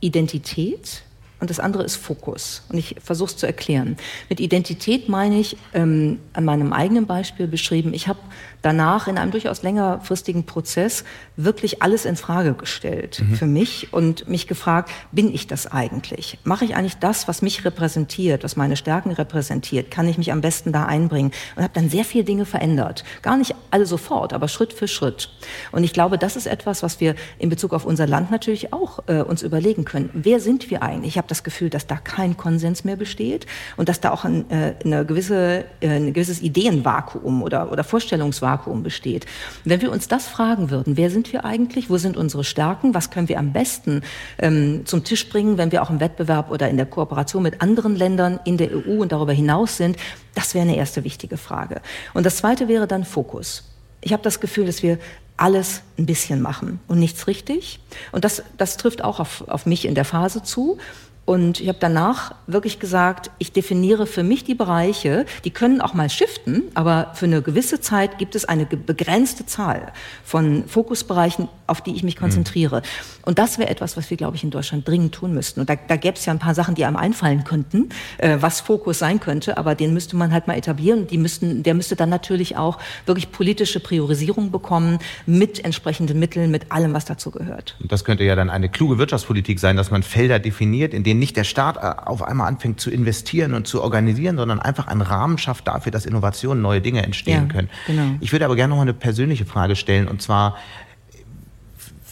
[0.00, 1.02] Identität
[1.40, 2.62] und das andere ist Fokus.
[2.68, 3.96] Und ich versuche es zu erklären.
[4.28, 8.20] Mit Identität meine ich ähm, an meinem eigenen Beispiel beschrieben, ich habe
[8.62, 11.04] danach in einem durchaus längerfristigen Prozess
[11.36, 13.34] wirklich alles in Frage gestellt mhm.
[13.34, 16.38] für mich und mich gefragt, bin ich das eigentlich?
[16.44, 19.90] Mache ich eigentlich das, was mich repräsentiert, was meine Stärken repräsentiert?
[19.90, 21.32] Kann ich mich am besten da einbringen?
[21.54, 23.04] Und habe dann sehr viele Dinge verändert.
[23.22, 25.30] Gar nicht alle sofort, aber Schritt für Schritt.
[25.72, 29.00] Und ich glaube, das ist etwas, was wir in Bezug auf unser Land natürlich auch
[29.06, 30.10] äh, uns überlegen können.
[30.12, 31.14] Wer sind wir eigentlich?
[31.14, 34.50] Ich habe das Gefühl, dass da kein Konsens mehr besteht und dass da auch ein,
[34.50, 39.26] äh, eine gewisse, äh, ein gewisses Ideenvakuum oder, oder Vorstellungsvakuum Vakuum besteht.
[39.64, 43.10] wenn wir uns das fragen würden, wer sind wir eigentlich, wo sind unsere Stärken, was
[43.10, 44.02] können wir am besten
[44.38, 47.96] ähm, zum Tisch bringen, wenn wir auch im Wettbewerb oder in der Kooperation mit anderen
[47.96, 49.96] Ländern in der EU und darüber hinaus sind,
[50.34, 51.80] das wäre eine erste wichtige Frage.
[52.14, 53.64] Und das zweite wäre dann Fokus.
[54.00, 54.98] Ich habe das Gefühl, dass wir
[55.36, 57.80] alles ein bisschen machen und nichts richtig.
[58.12, 60.78] Und das, das trifft auch auf, auf mich in der Phase zu.
[61.26, 65.92] Und ich habe danach wirklich gesagt, ich definiere für mich die Bereiche, die können auch
[65.92, 69.92] mal shiften, aber für eine gewisse Zeit gibt es eine begrenzte Zahl
[70.24, 72.78] von Fokusbereichen, auf die ich mich konzentriere.
[72.78, 72.82] Mhm.
[73.24, 75.60] Und das wäre etwas, was wir, glaube ich, in Deutschland dringend tun müssten.
[75.60, 78.60] Und da, da gäbe es ja ein paar Sachen, die einem einfallen könnten, äh, was
[78.60, 81.06] Fokus sein könnte, aber den müsste man halt mal etablieren.
[81.06, 86.72] Die müssten, der müsste dann natürlich auch wirklich politische Priorisierung bekommen mit entsprechenden Mitteln, mit
[86.72, 87.76] allem, was dazu gehört.
[87.80, 91.20] Und das könnte ja dann eine kluge Wirtschaftspolitik sein, dass man Felder definiert, in denen
[91.20, 95.02] nicht der Staat äh, auf einmal anfängt zu investieren und zu organisieren, sondern einfach einen
[95.02, 97.70] Rahmen schafft dafür, dass Innovationen, neue Dinge entstehen ja, können.
[97.86, 98.16] Genau.
[98.20, 100.56] Ich würde aber gerne noch mal eine persönliche Frage stellen und zwar,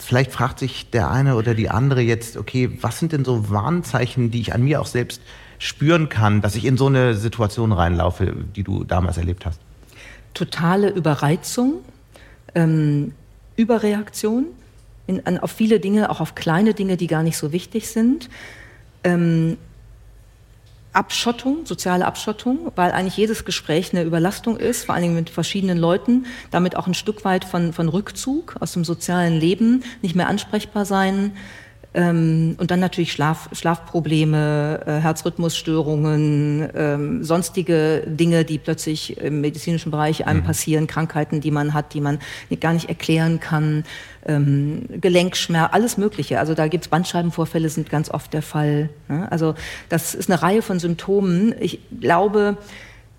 [0.05, 4.31] vielleicht fragt sich der eine oder die andere jetzt, okay, was sind denn so Warnzeichen,
[4.31, 5.21] die ich an mir auch selbst
[5.59, 9.59] spüren kann, dass ich in so eine Situation reinlaufe, die du damals erlebt hast?
[10.33, 11.75] Totale Überreizung,
[12.53, 13.13] ähm,
[13.55, 14.47] Überreaktion
[15.07, 18.29] in, an, auf viele Dinge, auch auf kleine Dinge, die gar nicht so wichtig sind
[19.05, 19.57] ähm,
[20.95, 25.77] Abschottung, soziale Abschottung, weil eigentlich jedes Gespräch eine Überlastung ist, vor allen Dingen mit verschiedenen
[25.77, 30.27] Leuten, damit auch ein Stück weit von, von Rückzug aus dem sozialen Leben, nicht mehr
[30.27, 31.35] ansprechbar sein,
[31.95, 39.91] ähm, und dann natürlich Schlaf, Schlafprobleme, äh, Herzrhythmusstörungen, ähm, sonstige Dinge, die plötzlich im medizinischen
[39.91, 40.45] Bereich einem mhm.
[40.45, 42.19] passieren, Krankheiten, die man hat, die man
[42.59, 43.85] gar nicht erklären kann,
[44.25, 46.37] ähm, Gelenkschmerz, alles Mögliche.
[46.37, 48.89] Also da gibt's Bandscheibenvorfälle, sind ganz oft der Fall.
[49.07, 49.31] Ne?
[49.31, 49.55] Also
[49.87, 51.55] das ist eine Reihe von Symptomen.
[51.61, 52.57] Ich glaube,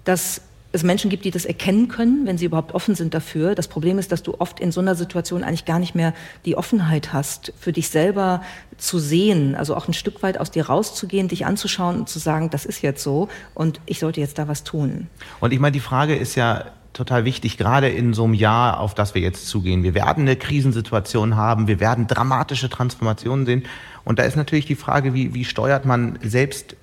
[0.04, 0.42] dass
[0.76, 3.54] es Menschen gibt, die das erkennen können, wenn sie überhaupt offen sind dafür.
[3.54, 6.56] Das Problem ist, dass du oft in so einer Situation eigentlich gar nicht mehr die
[6.56, 8.42] Offenheit hast, für dich selber
[8.76, 12.50] zu sehen, also auch ein Stück weit aus dir rauszugehen, dich anzuschauen und zu sagen,
[12.50, 15.08] das ist jetzt so und ich sollte jetzt da was tun.
[15.40, 18.94] Und ich meine, die Frage ist ja, total wichtig, gerade in so einem Jahr, auf
[18.94, 19.82] das wir jetzt zugehen.
[19.82, 23.64] Wir werden eine Krisensituation haben, wir werden dramatische Transformationen sehen.
[24.04, 26.74] Und da ist natürlich die Frage, wie, wie steuert man selbst,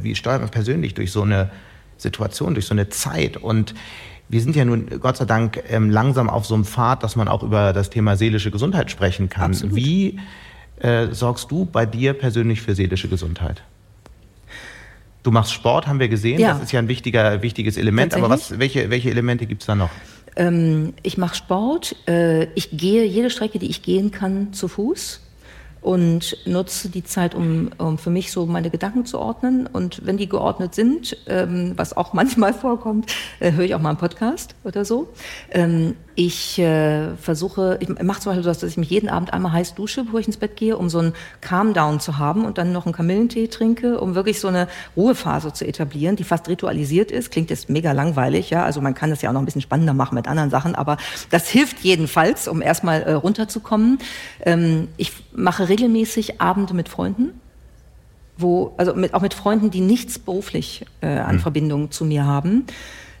[0.00, 1.50] wie steuert man persönlich durch so eine
[1.98, 3.36] Situation, durch so eine Zeit.
[3.36, 3.74] Und
[4.28, 7.28] wir sind ja nun Gott sei Dank ähm, langsam auf so einem Pfad, dass man
[7.28, 9.50] auch über das Thema seelische Gesundheit sprechen kann.
[9.50, 9.74] Absolut.
[9.74, 10.18] Wie
[10.80, 13.62] äh, sorgst du bei dir persönlich für seelische Gesundheit?
[15.22, 16.40] Du machst Sport, haben wir gesehen.
[16.40, 16.54] Ja.
[16.54, 18.14] Das ist ja ein wichtiger, wichtiges Element.
[18.14, 19.90] Aber was, welche, welche Elemente gibt es da noch?
[20.36, 21.96] Ähm, ich mache Sport.
[22.06, 25.20] Äh, ich gehe jede Strecke, die ich gehen kann, zu Fuß
[25.80, 29.66] und nutze die Zeit, um, um für mich so meine Gedanken zu ordnen.
[29.66, 33.90] Und wenn die geordnet sind, ähm, was auch manchmal vorkommt, äh, höre ich auch mal
[33.90, 35.08] einen Podcast oder so.
[35.50, 39.52] Ähm, ich äh, versuche, ich mache zum Beispiel so, dass ich mich jeden Abend einmal
[39.52, 41.12] heiß dusche, bevor ich ins Bett gehe, um so einen
[41.42, 45.64] Calm-Down zu haben und dann noch einen Kamillentee trinke, um wirklich so eine Ruhephase zu
[45.64, 47.30] etablieren, die fast ritualisiert ist.
[47.30, 48.64] Klingt jetzt mega langweilig, ja.
[48.64, 50.96] Also man kann das ja auch noch ein bisschen spannender machen mit anderen Sachen, aber
[51.30, 54.00] das hilft jedenfalls, um erstmal äh, runterzukommen.
[54.44, 57.40] Ähm, ich mache regelmäßig Abende mit Freunden
[58.38, 61.40] wo, also mit, auch mit Freunden, die nichts beruflich äh, an hm.
[61.40, 62.64] Verbindung zu mir haben.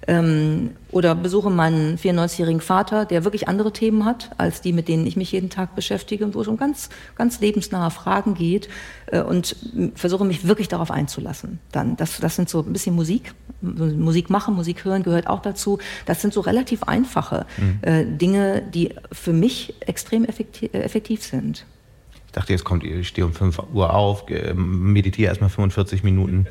[0.06, 5.06] Ähm, oder besuche meinen 94-jährigen Vater, der wirklich andere Themen hat, als die, mit denen
[5.06, 8.68] ich mich jeden Tag beschäftige und wo es um ganz, ganz lebensnahe Fragen geht
[9.06, 9.56] äh, und
[9.96, 11.58] versuche mich wirklich darauf einzulassen.
[11.72, 13.34] Dann, das, das sind so ein bisschen Musik.
[13.60, 15.78] Musik machen, Musik hören gehört auch dazu.
[16.06, 17.78] Das sind so relativ einfache mhm.
[17.82, 21.66] äh, Dinge, die für mich extrem effektiv, effektiv sind.
[22.28, 26.46] Ich dachte, jetzt kommt ihr, ich stehe um 5 Uhr auf, meditiere erstmal 45 Minuten.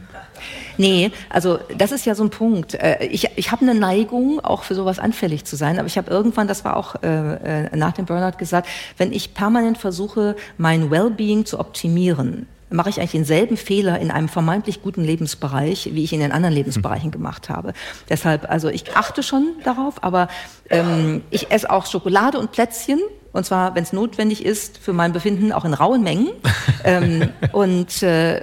[0.77, 2.73] Nee, also das ist ja so ein Punkt.
[2.73, 6.09] Äh, ich, ich habe eine Neigung, auch für sowas anfällig zu sein, aber ich habe
[6.09, 10.89] irgendwann, das war auch äh, äh, nach dem Burnout gesagt, wenn ich permanent versuche, mein
[10.89, 16.11] Wellbeing zu optimieren, mache ich eigentlich denselben Fehler in einem vermeintlich guten Lebensbereich, wie ich
[16.11, 17.73] in den anderen Lebensbereichen gemacht habe.
[18.09, 20.27] Deshalb, also ich achte schon darauf, aber
[20.69, 22.99] ähm, ich esse auch Schokolade und Plätzchen
[23.37, 26.29] und zwar, wenn es notwendig ist, für mein Befinden auch in rauen Mengen.
[26.83, 28.41] ähm, und äh,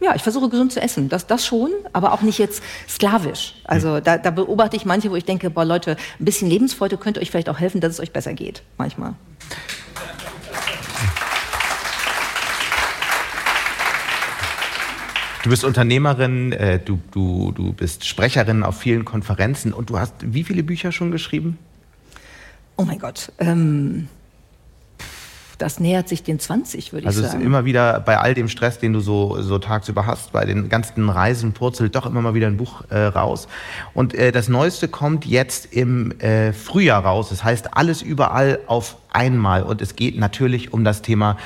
[0.00, 3.54] ja, ich versuche gesund zu essen, das, das schon, aber auch nicht jetzt sklavisch.
[3.64, 7.20] Also da, da beobachte ich manche, wo ich denke, boah Leute, ein bisschen Lebensfreude könnte
[7.20, 9.14] euch vielleicht auch helfen, dass es euch besser geht, manchmal.
[15.42, 20.14] Du bist Unternehmerin, äh, du, du, du bist Sprecherin auf vielen Konferenzen und du hast
[20.20, 21.58] wie viele Bücher schon geschrieben?
[22.76, 23.32] Oh mein Gott.
[23.38, 24.08] Ähm,
[25.58, 27.38] das nähert sich den 20, würde also ich sagen.
[27.38, 30.68] Also immer wieder bei all dem Stress, den du so, so tagsüber hast, bei den
[30.68, 33.48] ganzen Reisen purzelt doch immer mal wieder ein Buch äh, raus.
[33.94, 37.30] Und äh, das Neueste kommt jetzt im äh, Frühjahr raus.
[37.30, 39.62] Das heißt, alles überall auf einmal.
[39.62, 41.36] Und es geht natürlich um das Thema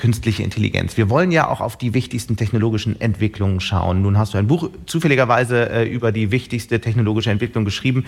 [0.00, 0.96] künstliche Intelligenz.
[0.96, 4.00] Wir wollen ja auch auf die wichtigsten technologischen Entwicklungen schauen.
[4.00, 8.06] Nun hast du ein Buch zufälligerweise äh, über die wichtigste technologische Entwicklung geschrieben.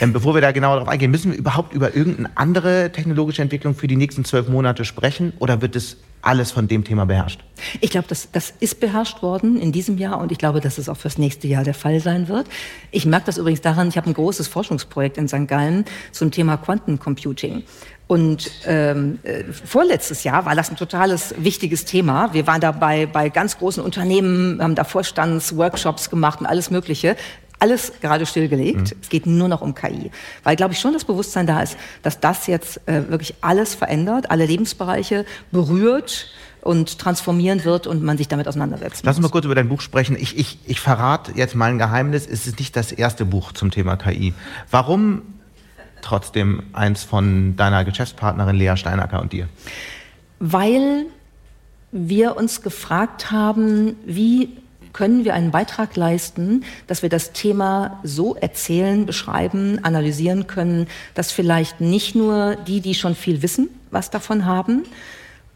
[0.00, 3.74] Ähm, bevor wir da genauer darauf eingehen, müssen wir überhaupt über irgendeine andere technologische Entwicklung
[3.74, 7.40] für die nächsten zwölf Monate sprechen oder wird es alles von dem Thema beherrscht?
[7.80, 10.90] Ich glaube, das, das ist beherrscht worden in diesem Jahr und ich glaube, dass es
[10.90, 12.46] auch fürs nächste Jahr der Fall sein wird.
[12.90, 15.48] Ich merke das übrigens daran, ich habe ein großes Forschungsprojekt in St.
[15.48, 17.62] Gallen zum Thema Quantencomputing.
[18.10, 22.34] Und ähm, äh, vorletztes Jahr war das ein totales wichtiges Thema.
[22.34, 27.14] Wir waren dabei bei ganz großen Unternehmen, haben da Vorstandsworkshops gemacht und alles Mögliche.
[27.60, 28.80] Alles gerade stillgelegt.
[28.80, 28.96] Mhm.
[29.00, 30.10] Es geht nur noch um KI.
[30.42, 34.28] Weil, glaube ich, schon das Bewusstsein da ist, dass das jetzt äh, wirklich alles verändert,
[34.32, 39.04] alle Lebensbereiche berührt und transformieren wird und man sich damit auseinandersetzt.
[39.04, 40.16] Lass uns mal kurz über dein Buch sprechen.
[40.18, 42.26] Ich, ich, ich verrate jetzt mal ein Geheimnis.
[42.26, 44.34] Es ist nicht das erste Buch zum Thema KI.
[44.68, 45.22] Warum
[46.02, 49.48] trotzdem eins von deiner Geschäftspartnerin Lea Steinacker und dir?
[50.38, 51.06] Weil
[51.92, 54.56] wir uns gefragt haben, wie
[54.92, 61.30] können wir einen Beitrag leisten, dass wir das Thema so erzählen, beschreiben, analysieren können, dass
[61.30, 64.84] vielleicht nicht nur die, die schon viel wissen, was davon haben.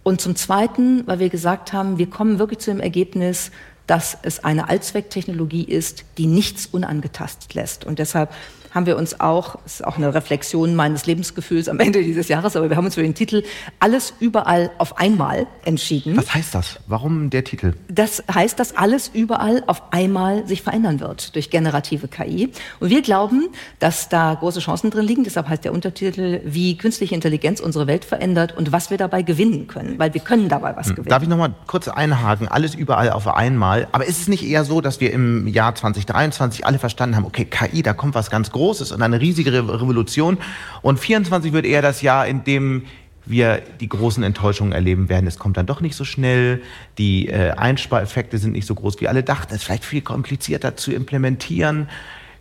[0.02, 3.50] Und zum Zweiten, weil wir gesagt haben, wir kommen wirklich zu dem Ergebnis,
[3.86, 7.84] dass es eine Allzwecktechnologie ist, die nichts unangetastet lässt.
[7.84, 8.32] Und deshalb
[8.74, 12.56] haben wir uns auch, das ist auch eine Reflexion meines Lebensgefühls am Ende dieses Jahres,
[12.56, 13.44] aber wir haben uns für den Titel
[13.78, 16.16] Alles überall auf einmal entschieden.
[16.16, 16.80] Was heißt das?
[16.88, 17.74] Warum der Titel?
[17.88, 22.50] Das heißt, dass alles überall auf einmal sich verändern wird durch generative KI.
[22.80, 25.22] Und wir glauben, dass da große Chancen drin liegen.
[25.22, 29.68] Deshalb heißt der Untertitel, wie künstliche Intelligenz unsere Welt verändert und was wir dabei gewinnen
[29.68, 30.96] können, weil wir können dabei was hm.
[30.96, 31.10] gewinnen.
[31.10, 32.48] Darf ich noch mal kurz einhaken?
[32.48, 33.86] Alles überall auf einmal.
[33.92, 37.44] Aber ist es nicht eher so, dass wir im Jahr 2023 alle verstanden haben, okay,
[37.44, 40.38] KI, da kommt was ganz Großes und eine riesige Revolution.
[40.82, 42.82] Und 24 wird eher das Jahr, in dem
[43.26, 45.26] wir die großen Enttäuschungen erleben werden.
[45.26, 46.62] Es kommt dann doch nicht so schnell,
[46.98, 49.54] die äh, Einspareffekte sind nicht so groß, wie alle dachten.
[49.54, 51.88] Es ist vielleicht viel komplizierter zu implementieren.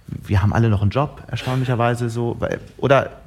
[0.08, 2.38] Wir haben alle noch einen Job, erstaunlicherweise so.
[2.78, 3.23] Oder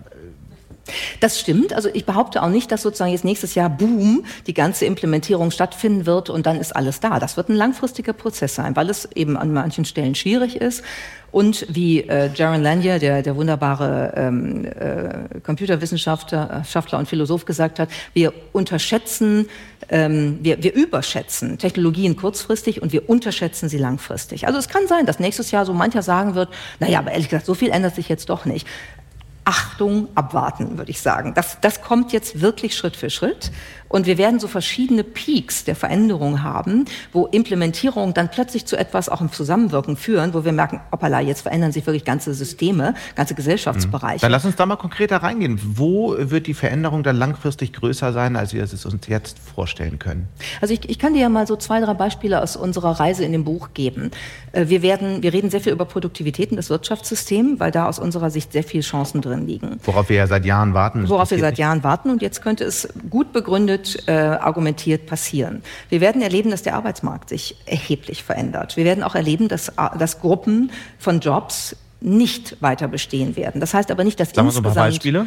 [1.21, 1.73] das stimmt.
[1.73, 6.07] Also ich behaupte auch nicht, dass sozusagen jetzt nächstes Jahr Boom die ganze Implementierung stattfinden
[6.07, 7.19] wird und dann ist alles da.
[7.19, 10.83] Das wird ein langfristiger Prozess sein, weil es eben an manchen Stellen schwierig ist.
[11.33, 17.79] Und wie äh, Jaron Lanier, der, der wunderbare ähm, äh, Computerwissenschaftler Schaftler und Philosoph, gesagt
[17.79, 19.49] hat, wir unterschätzen,
[19.89, 24.47] ähm, wir, wir überschätzen Technologien kurzfristig und wir unterschätzen sie langfristig.
[24.47, 26.49] Also es kann sein, dass nächstes Jahr so mancher sagen wird,
[26.81, 28.67] naja, aber ehrlich gesagt, so viel ändert sich jetzt doch nicht.
[29.49, 31.33] Achtung, abwarten, würde ich sagen.
[31.33, 33.53] Das, das kommt jetzt wirklich Schritt für Schritt.
[33.97, 36.85] Und wir werden so verschiedene Peaks der Veränderung haben,
[37.15, 41.41] wo Implementierungen dann plötzlich zu etwas auch im Zusammenwirken führen, wo wir merken, hoppala, jetzt
[41.41, 44.21] verändern sich wirklich ganze Systeme, ganze Gesellschaftsbereiche.
[44.21, 45.59] Dann lass uns da mal konkreter reingehen.
[45.65, 50.29] Wo wird die Veränderung dann langfristig größer sein, als wir es uns jetzt vorstellen können?
[50.61, 53.33] Also ich, ich kann dir ja mal so zwei, drei Beispiele aus unserer Reise in
[53.33, 54.11] dem Buch geben.
[54.53, 58.29] Äh, wir werden, wir reden sehr viel über Produktivitäten des Wirtschaftssystems, weil da aus unserer
[58.29, 59.81] Sicht sehr viele Chancen drin liegen.
[59.85, 61.09] Worauf wir ja seit Jahren warten.
[61.09, 61.61] Worauf wir seit nicht.
[61.61, 65.63] Jahren warten und jetzt könnte es gut begründet äh, argumentiert passieren.
[65.89, 68.77] Wir werden erleben, dass der Arbeitsmarkt sich erheblich verändert.
[68.77, 73.61] Wir werden auch erleben, dass, äh, dass Gruppen von Jobs nicht weiter bestehen werden.
[73.61, 74.65] Das heißt aber nicht, dass Sagen insgesamt...
[74.67, 75.27] Sagen wir so ein paar Beispiele?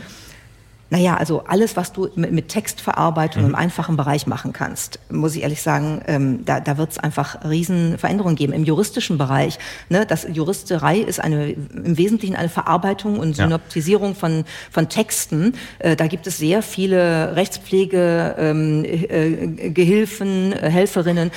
[0.91, 3.49] Naja, also alles, was du mit Textverarbeitung mhm.
[3.49, 7.43] im einfachen Bereich machen kannst, muss ich ehrlich sagen, ähm, da, da wird es einfach
[7.47, 8.53] Riesenveränderungen geben.
[8.53, 9.59] Im juristischen Bereich,
[9.89, 14.15] ne, das Juristerei ist eine, im Wesentlichen eine Verarbeitung und Synoptisierung ja.
[14.15, 15.53] von, von Texten.
[15.77, 21.31] Äh, da gibt es sehr viele Rechtspflege, ähm, äh, Gehilfen, äh, Helferinnen,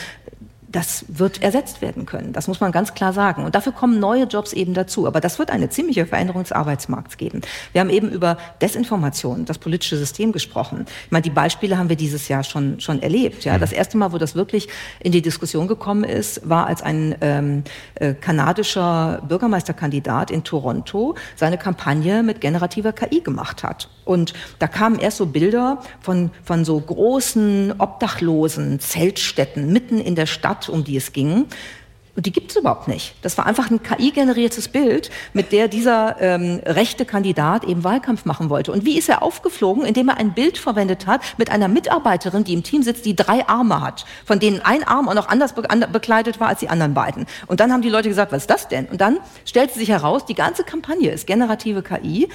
[0.72, 2.32] das wird ersetzt werden können.
[2.32, 3.44] Das muss man ganz klar sagen.
[3.44, 5.06] Und dafür kommen neue Jobs eben dazu.
[5.06, 7.42] Aber das wird eine ziemliche Veränderung des Arbeitsmarkts geben.
[7.72, 10.86] Wir haben eben über Desinformation, das politische System gesprochen.
[11.04, 13.44] Ich meine, die Beispiele haben wir dieses Jahr schon, schon erlebt.
[13.44, 13.60] Ja, mhm.
[13.60, 14.68] das erste Mal, wo das wirklich
[15.00, 17.64] in die Diskussion gekommen ist, war, als ein ähm,
[17.96, 23.88] äh, kanadischer Bürgermeisterkandidat in Toronto seine Kampagne mit generativer KI gemacht hat.
[24.04, 30.26] Und da kamen erst so Bilder von, von so großen obdachlosen Zeltstätten mitten in der
[30.26, 31.46] Stadt, um die es ging.
[32.14, 33.14] Und die gibt es überhaupt nicht.
[33.22, 38.50] Das war einfach ein KI-generiertes Bild, mit der dieser ähm, rechte Kandidat eben Wahlkampf machen
[38.50, 38.70] wollte.
[38.70, 39.86] Und wie ist er aufgeflogen?
[39.86, 43.48] Indem er ein Bild verwendet hat mit einer Mitarbeiterin, die im Team sitzt, die drei
[43.48, 46.92] Arme hat, von denen ein Arm auch noch anders be bekleidet war als die anderen
[46.92, 47.24] beiden.
[47.46, 48.86] Und dann haben die Leute gesagt, was ist das denn?
[48.86, 52.28] Und dann stellte sich heraus, die ganze Kampagne ist generative KI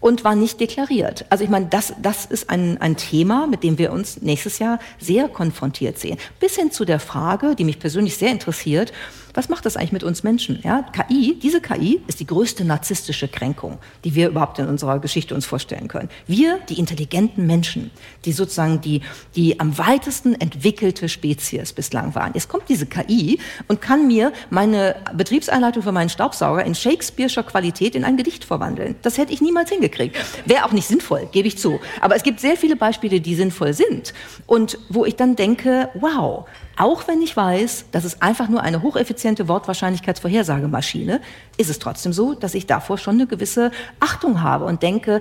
[0.00, 1.24] und war nicht deklariert.
[1.30, 4.78] Also ich meine, das, das ist ein, ein Thema, mit dem wir uns nächstes Jahr
[4.98, 6.18] sehr konfrontiert sehen.
[6.40, 8.92] Bis hin zu der Frage, die mich persönlich sehr interessiert,
[9.34, 10.60] was macht das eigentlich mit uns Menschen?
[10.62, 15.34] Ja, KI, diese KI ist die größte narzisstische Kränkung, die wir überhaupt in unserer Geschichte
[15.34, 16.08] uns vorstellen können.
[16.26, 17.90] Wir, die intelligenten Menschen,
[18.24, 19.02] die sozusagen die,
[19.36, 22.32] die am weitesten entwickelte Spezies bislang waren.
[22.34, 27.94] Jetzt kommt diese KI und kann mir meine Betriebseinleitung für meinen Staubsauger in Shakespeare'scher Qualität
[27.94, 28.96] in ein Gedicht verwandeln.
[29.02, 30.16] Das hätte ich niemals hingekriegt.
[30.46, 31.80] Wäre auch nicht sinnvoll, gebe ich zu.
[32.00, 34.14] Aber es gibt sehr viele Beispiele, die sinnvoll sind.
[34.46, 38.82] Und wo ich dann denke, wow, auch wenn ich weiß, das ist einfach nur eine
[38.82, 41.20] hocheffiziente Wortwahrscheinlichkeitsvorhersagemaschine,
[41.56, 45.20] ist es trotzdem so, dass ich davor schon eine gewisse Achtung habe und denke,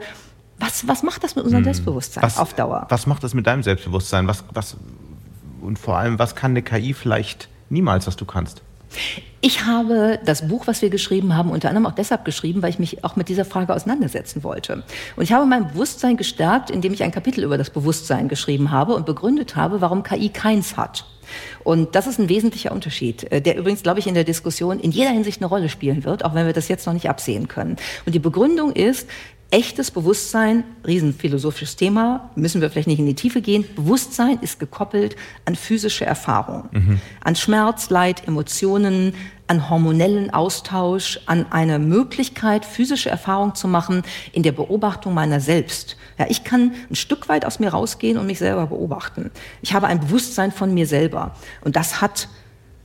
[0.59, 1.73] was, was macht das mit unserem hm.
[1.73, 2.87] Selbstbewusstsein was, auf Dauer?
[2.89, 4.27] Was macht das mit deinem Selbstbewusstsein?
[4.27, 4.77] Was, was,
[5.61, 8.61] und vor allem, was kann eine KI vielleicht niemals, was du kannst?
[9.41, 12.79] Ich habe das Buch, was wir geschrieben haben, unter anderem auch deshalb geschrieben, weil ich
[12.79, 14.83] mich auch mit dieser Frage auseinandersetzen wollte.
[15.15, 18.95] Und ich habe mein Bewusstsein gestärkt, indem ich ein Kapitel über das Bewusstsein geschrieben habe
[18.95, 21.05] und begründet habe, warum KI keins hat.
[21.63, 24.91] Und das ist ein wesentlicher Unterschied, äh, der übrigens, glaube ich, in der Diskussion in
[24.91, 27.77] jeder Hinsicht eine Rolle spielen wird, auch wenn wir das jetzt noch nicht absehen können.
[28.05, 29.07] Und die Begründung ist,
[29.49, 33.65] echtes Bewusstsein, riesenphilosophisches Thema, müssen wir vielleicht nicht in die Tiefe gehen.
[33.75, 35.15] Bewusstsein ist gekoppelt
[35.45, 36.99] an physische Erfahrung, mhm.
[37.23, 39.13] an Schmerz, Leid, Emotionen,
[39.47, 45.97] an hormonellen Austausch, an eine Möglichkeit, physische Erfahrung zu machen in der Beobachtung meiner selbst.
[46.17, 49.31] Ja, ich kann ein Stück weit aus mir rausgehen und mich selber beobachten.
[49.61, 51.35] Ich habe ein Bewusstsein von mir selber.
[51.61, 52.27] Und das hat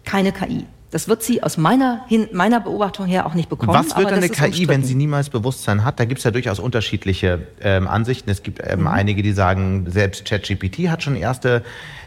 [0.04, 0.66] keine KI.
[0.92, 3.72] Das wird sie aus meiner, hin, meiner Beobachtung her auch nicht bekommen.
[3.72, 4.68] Was wird eine KI, umstritten.
[4.68, 5.98] wenn sie niemals Bewusstsein hat?
[5.98, 8.28] Da gibt es ja durchaus unterschiedliche ähm, Ansichten.
[8.28, 8.86] Es gibt ähm, mhm.
[8.88, 11.62] einige, die sagen, selbst ChatGPT hat schon erste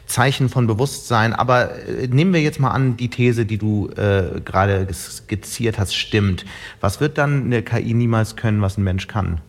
[0.05, 1.33] Zeichen von Bewusstsein.
[1.33, 5.95] Aber äh, nehmen wir jetzt mal an, die These, die du äh, gerade skizziert hast,
[5.95, 6.45] stimmt.
[6.81, 9.41] Was wird dann eine KI niemals können, was ein Mensch kann?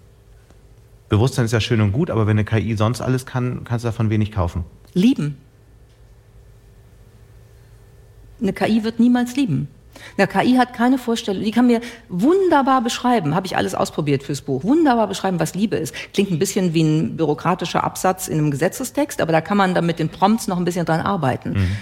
[1.09, 3.89] Bewusstsein ist ja schön und gut, aber wenn eine KI sonst alles kann, kannst du
[3.89, 4.65] davon wenig kaufen.
[4.93, 5.37] Lieben.
[8.41, 9.69] Eine KI wird niemals lieben.
[10.17, 14.41] Eine KI hat keine Vorstellung, die kann mir wunderbar beschreiben, habe ich alles ausprobiert fürs
[14.41, 15.95] Buch, wunderbar beschreiben, was Liebe ist.
[16.13, 19.87] Klingt ein bisschen wie ein bürokratischer Absatz in einem Gesetzestext, aber da kann man dann
[19.87, 21.51] mit den Prompts noch ein bisschen dran arbeiten.
[21.51, 21.77] Mhm.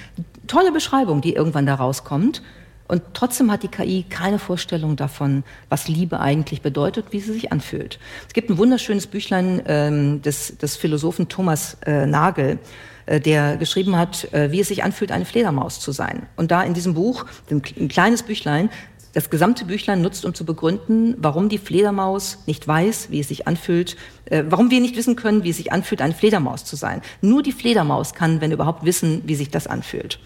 [0.46, 2.42] Tolle Beschreibung, die irgendwann da rauskommt.
[2.86, 7.50] Und trotzdem hat die KI keine Vorstellung davon, was Liebe eigentlich bedeutet, wie sie sich
[7.50, 7.98] anfühlt.
[8.26, 12.58] Es gibt ein wunderschönes Büchlein ähm, des, des Philosophen Thomas äh, Nagel,
[13.06, 16.26] der geschrieben hat, äh, wie es sich anfühlt, eine Fledermaus zu sein.
[16.36, 18.70] Und da in diesem Buch, ein kleines Büchlein,
[19.14, 23.46] das gesamte Büchlein nutzt, um zu begründen, warum die Fledermaus nicht weiß, wie es sich
[23.46, 23.96] anfühlt,
[24.26, 27.00] äh, warum wir nicht wissen können, wie es sich anfühlt, eine Fledermaus zu sein.
[27.20, 30.18] Nur die Fledermaus kann, wenn überhaupt, wissen, wie sich das anfühlt.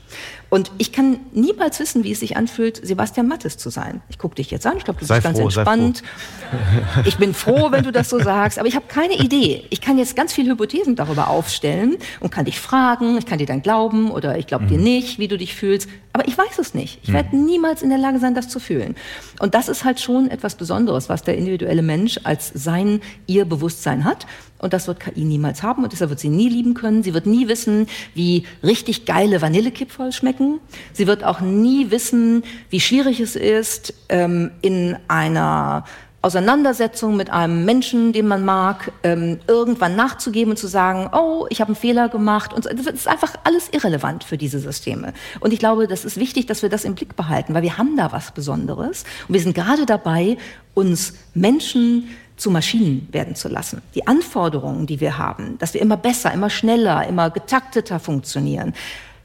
[0.51, 4.01] Und ich kann niemals wissen, wie es sich anfühlt, Sebastian Mattes zu sein.
[4.09, 6.03] Ich gucke dich jetzt an, ich glaube, du sei bist ganz entspannt.
[7.05, 9.65] Ich bin froh, wenn du das so sagst, aber ich habe keine Idee.
[9.69, 13.47] Ich kann jetzt ganz viele Hypothesen darüber aufstellen und kann dich fragen, ich kann dir
[13.47, 14.69] dann glauben oder ich glaube mhm.
[14.69, 17.01] dir nicht, wie du dich fühlst, aber ich weiß es nicht.
[17.03, 17.15] Ich mhm.
[17.15, 18.78] werde niemals in der Lage sein, das zu fühlen.
[19.41, 24.05] Und das ist halt schon etwas Besonderes, was der individuelle Mensch als sein, ihr Bewusstsein
[24.05, 24.27] hat.
[24.59, 27.03] Und das wird KI niemals haben und deshalb wird sie nie lieben können.
[27.03, 30.59] Sie wird nie wissen, wie richtig geile Vanillekipferl schmecken.
[30.93, 35.85] Sie wird auch nie wissen, wie schwierig es ist, ähm, in einer
[36.21, 41.61] Auseinandersetzung mit einem Menschen, den man mag, ähm, irgendwann nachzugeben und zu sagen, oh, ich
[41.61, 42.53] habe einen Fehler gemacht.
[42.53, 45.13] Und das ist einfach alles irrelevant für diese Systeme.
[45.39, 47.97] Und ich glaube, das ist wichtig, dass wir das im Blick behalten, weil wir haben
[47.97, 49.05] da was Besonderes.
[49.29, 50.37] Und wir sind gerade dabei,
[50.75, 53.83] uns Menschen zu Maschinen werden zu lassen.
[53.95, 58.75] Die Anforderungen, die wir haben, dass wir immer besser, immer schneller, immer getakteter funktionieren,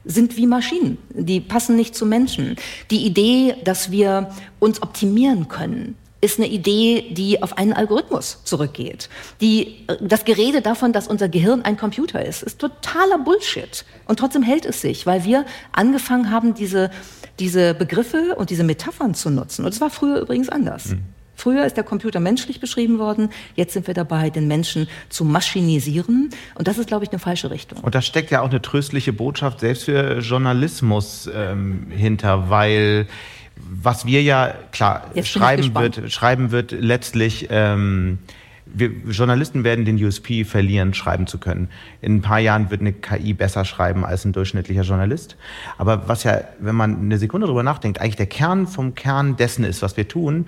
[0.04, 0.98] sind wie Maschinen.
[1.10, 2.56] Die passen nicht zu Menschen.
[2.90, 4.30] Die Idee, dass wir
[4.60, 9.10] uns optimieren können, ist eine Idee, die auf einen Algorithmus zurückgeht.
[9.42, 13.84] Die, das Gerede davon, dass unser Gehirn ein Computer ist, ist totaler Bullshit.
[14.06, 16.90] Und trotzdem hält es sich, weil wir angefangen haben, diese,
[17.38, 19.66] diese Begriffe und diese Metaphern zu nutzen.
[19.66, 20.86] Und es war früher übrigens anders.
[20.86, 21.02] Mhm.
[21.36, 26.30] Früher ist der Computer menschlich beschrieben worden, jetzt sind wir dabei, den Menschen zu maschinisieren.
[26.54, 27.80] Und das ist, glaube ich, eine falsche Richtung.
[27.80, 33.08] Und da steckt ja auch eine tröstliche Botschaft selbst für Journalismus ähm, hinter, weil
[33.56, 37.48] was wir ja, klar, schreiben wird, schreiben wird letztlich...
[37.50, 38.18] Ähm,
[38.66, 41.68] wir Journalisten werden den USP verlieren, schreiben zu können.
[42.00, 45.36] In ein paar Jahren wird eine KI besser schreiben als ein durchschnittlicher Journalist.
[45.78, 49.64] Aber was ja, wenn man eine Sekunde drüber nachdenkt, eigentlich der Kern vom Kern dessen
[49.64, 50.46] ist, was wir tun,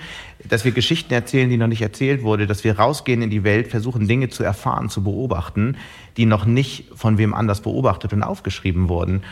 [0.48, 3.68] dass wir Geschichten erzählen, die noch nicht erzählt wurde, dass wir rausgehen in die Welt,
[3.68, 5.76] versuchen Dinge zu erfahren, zu beobachten,
[6.16, 9.22] die noch nicht von wem anders beobachtet und aufgeschrieben wurden.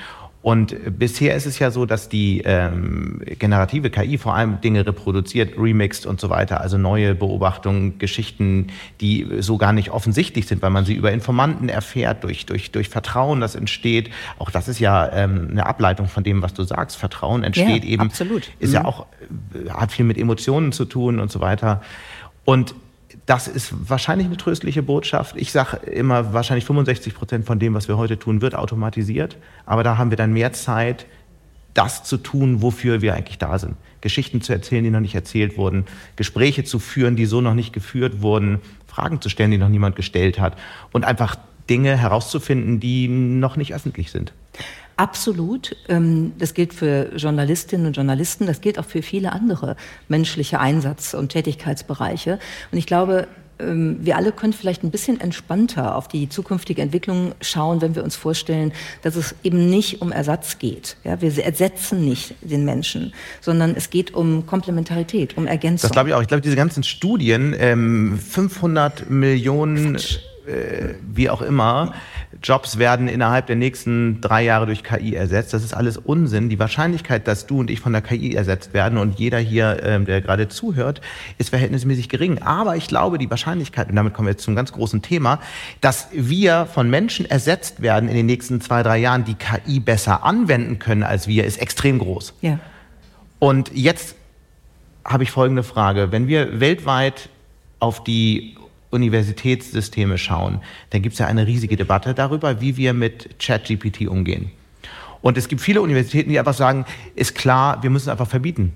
[0.44, 5.56] Und bisher ist es ja so, dass die ähm, generative KI vor allem Dinge reproduziert,
[5.56, 8.66] remixt und so weiter, also neue Beobachtungen, Geschichten,
[9.00, 12.90] die so gar nicht offensichtlich sind, weil man sie über Informanten erfährt, durch, durch, durch
[12.90, 14.10] Vertrauen, das entsteht.
[14.38, 16.98] Auch das ist ja ähm, eine Ableitung von dem, was du sagst.
[16.98, 18.02] Vertrauen entsteht ja, eben.
[18.02, 18.50] Absolut.
[18.58, 18.74] Ist mhm.
[18.74, 19.06] ja auch,
[19.54, 21.80] äh, hat viel mit Emotionen zu tun und so weiter.
[22.44, 22.74] Und
[23.26, 25.36] das ist wahrscheinlich eine tröstliche Botschaft.
[25.36, 29.36] Ich sage immer, wahrscheinlich 65 Prozent von dem, was wir heute tun, wird automatisiert.
[29.66, 31.06] Aber da haben wir dann mehr Zeit,
[31.74, 33.76] das zu tun, wofür wir eigentlich da sind.
[34.00, 35.86] Geschichten zu erzählen, die noch nicht erzählt wurden,
[36.16, 39.96] Gespräche zu führen, die so noch nicht geführt wurden, Fragen zu stellen, die noch niemand
[39.96, 40.56] gestellt hat
[40.92, 41.36] und einfach
[41.68, 44.32] Dinge herauszufinden, die noch nicht öffentlich sind.
[44.96, 45.76] Absolut.
[45.88, 49.76] Ähm, das gilt für Journalistinnen und Journalisten, das gilt auch für viele andere
[50.08, 52.38] menschliche Einsatz- und Tätigkeitsbereiche.
[52.70, 53.26] Und ich glaube,
[53.58, 58.04] ähm, wir alle können vielleicht ein bisschen entspannter auf die zukünftige Entwicklung schauen, wenn wir
[58.04, 58.72] uns vorstellen,
[59.02, 60.96] dass es eben nicht um Ersatz geht.
[61.04, 65.88] Ja, wir ersetzen nicht den Menschen, sondern es geht um Komplementarität, um Ergänzung.
[65.88, 66.22] Das glaube ich auch.
[66.22, 69.98] Ich glaube, diese ganzen Studien, 500 ähm, Millionen,
[70.46, 71.94] äh, wie auch immer,
[72.42, 75.54] Jobs werden innerhalb der nächsten drei Jahre durch KI ersetzt.
[75.54, 76.48] Das ist alles Unsinn.
[76.48, 80.04] Die Wahrscheinlichkeit, dass du und ich von der KI ersetzt werden und jeder hier, ähm,
[80.04, 81.00] der gerade zuhört,
[81.38, 82.42] ist verhältnismäßig gering.
[82.42, 85.40] Aber ich glaube, die Wahrscheinlichkeit, und damit kommen wir jetzt zum ganz großen Thema,
[85.80, 90.24] dass wir von Menschen ersetzt werden in den nächsten zwei, drei Jahren, die KI besser
[90.24, 92.34] anwenden können als wir, ist extrem groß.
[92.42, 92.58] Ja.
[93.38, 94.16] Und jetzt
[95.04, 96.12] habe ich folgende Frage.
[96.12, 97.28] Wenn wir weltweit
[97.78, 98.56] auf die
[98.94, 104.50] Universitätssysteme schauen, dann gibt es ja eine riesige Debatte darüber, wie wir mit ChatGPT umgehen.
[105.20, 106.84] Und es gibt viele Universitäten, die einfach sagen,
[107.14, 108.72] ist klar, wir müssen einfach verbieten.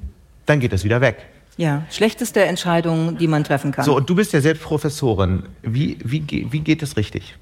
[0.46, 1.26] Dann geht das wieder weg.
[1.58, 3.84] Ja, schlechteste Entscheidung, die man treffen kann.
[3.84, 5.42] So, und du bist ja selbst Professorin.
[5.62, 7.36] Wie, wie, wie geht es richtig?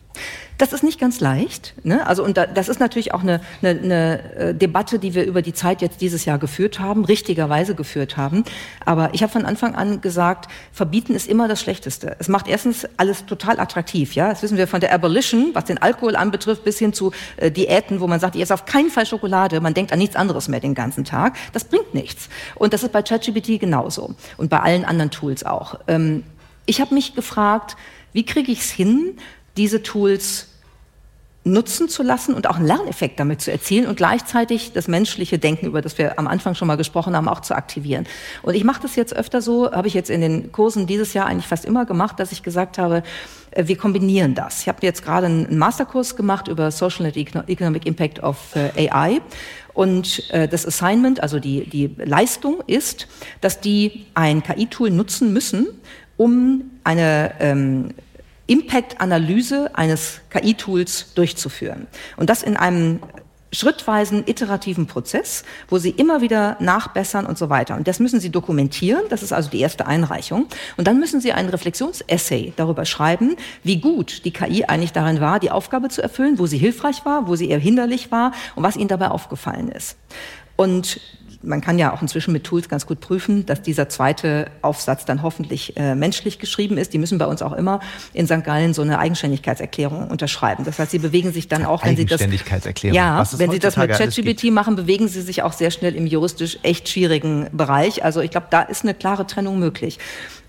[0.59, 1.75] Das ist nicht ganz leicht.
[1.85, 2.07] Ne?
[2.07, 5.43] Also, und da, das ist natürlich auch eine, eine, eine äh, Debatte, die wir über
[5.43, 8.45] die Zeit jetzt dieses Jahr geführt haben, richtigerweise geführt haben.
[8.85, 12.17] Aber ich habe von Anfang an gesagt, verbieten ist immer das Schlechteste.
[12.19, 14.15] Es macht erstens alles total attraktiv.
[14.15, 17.51] Ja, das wissen wir von der Abolition, was den Alkohol anbetrifft, bis hin zu äh,
[17.51, 20.49] Diäten, wo man sagt, ihr esst auf keinen Fall Schokolade, man denkt an nichts anderes
[20.49, 21.37] mehr den ganzen Tag.
[21.53, 22.31] Das bringt nichts.
[22.55, 25.81] Und das ist bei ChatGPT genauso und bei allen anderen Tools auch.
[25.87, 26.23] Ähm,
[26.65, 27.77] ich habe mich gefragt,
[28.13, 29.19] wie kriege ich es hin,
[29.57, 30.49] diese Tools
[31.47, 35.67] nutzen zu lassen und auch einen Lerneffekt damit zu erzielen und gleichzeitig das menschliche Denken,
[35.67, 38.07] über das wir am Anfang schon mal gesprochen haben, auch zu aktivieren.
[38.43, 41.27] Und ich mache das jetzt öfter so, habe ich jetzt in den Kursen dieses Jahr
[41.27, 43.05] eigentlich fast immer gemacht, dass ich gesagt habe,
[43.53, 44.63] äh, wir kombinieren das.
[44.63, 49.21] Ich habe jetzt gerade einen Masterkurs gemacht über Social and Economic Impact of äh, AI.
[49.73, 53.07] Und äh, das Assignment, also die, die Leistung ist,
[53.41, 55.69] dass die ein KI-Tool nutzen müssen,
[56.17, 57.91] um eine ähm,
[58.47, 61.87] Impact-Analyse eines KI-Tools durchzuführen.
[62.17, 63.01] Und das in einem
[63.53, 67.77] schrittweisen, iterativen Prozess, wo Sie immer wieder nachbessern und so weiter.
[67.77, 69.03] Und das müssen Sie dokumentieren.
[69.09, 70.47] Das ist also die erste Einreichung.
[70.77, 75.41] Und dann müssen Sie einen Reflexionsessay darüber schreiben, wie gut die KI eigentlich darin war,
[75.41, 78.77] die Aufgabe zu erfüllen, wo sie hilfreich war, wo sie eher hinderlich war und was
[78.77, 79.97] Ihnen dabei aufgefallen ist.
[80.57, 81.01] Und
[81.47, 85.23] man kann ja auch inzwischen mit Tools ganz gut prüfen, dass dieser zweite Aufsatz dann
[85.23, 86.93] hoffentlich äh, menschlich geschrieben ist.
[86.93, 87.81] Die müssen bei uns auch immer
[88.13, 88.45] in St.
[88.45, 90.65] Gallen so eine Eigenständigkeitserklärung unterschreiben.
[90.65, 92.21] Das heißt, sie bewegen sich dann auch, wenn sie das
[92.93, 96.59] ja, wenn sie das mit ChatGPT machen, bewegen sie sich auch sehr schnell im juristisch
[96.63, 98.05] echt schwierigen Bereich.
[98.05, 99.99] Also ich glaube, da ist eine klare Trennung möglich.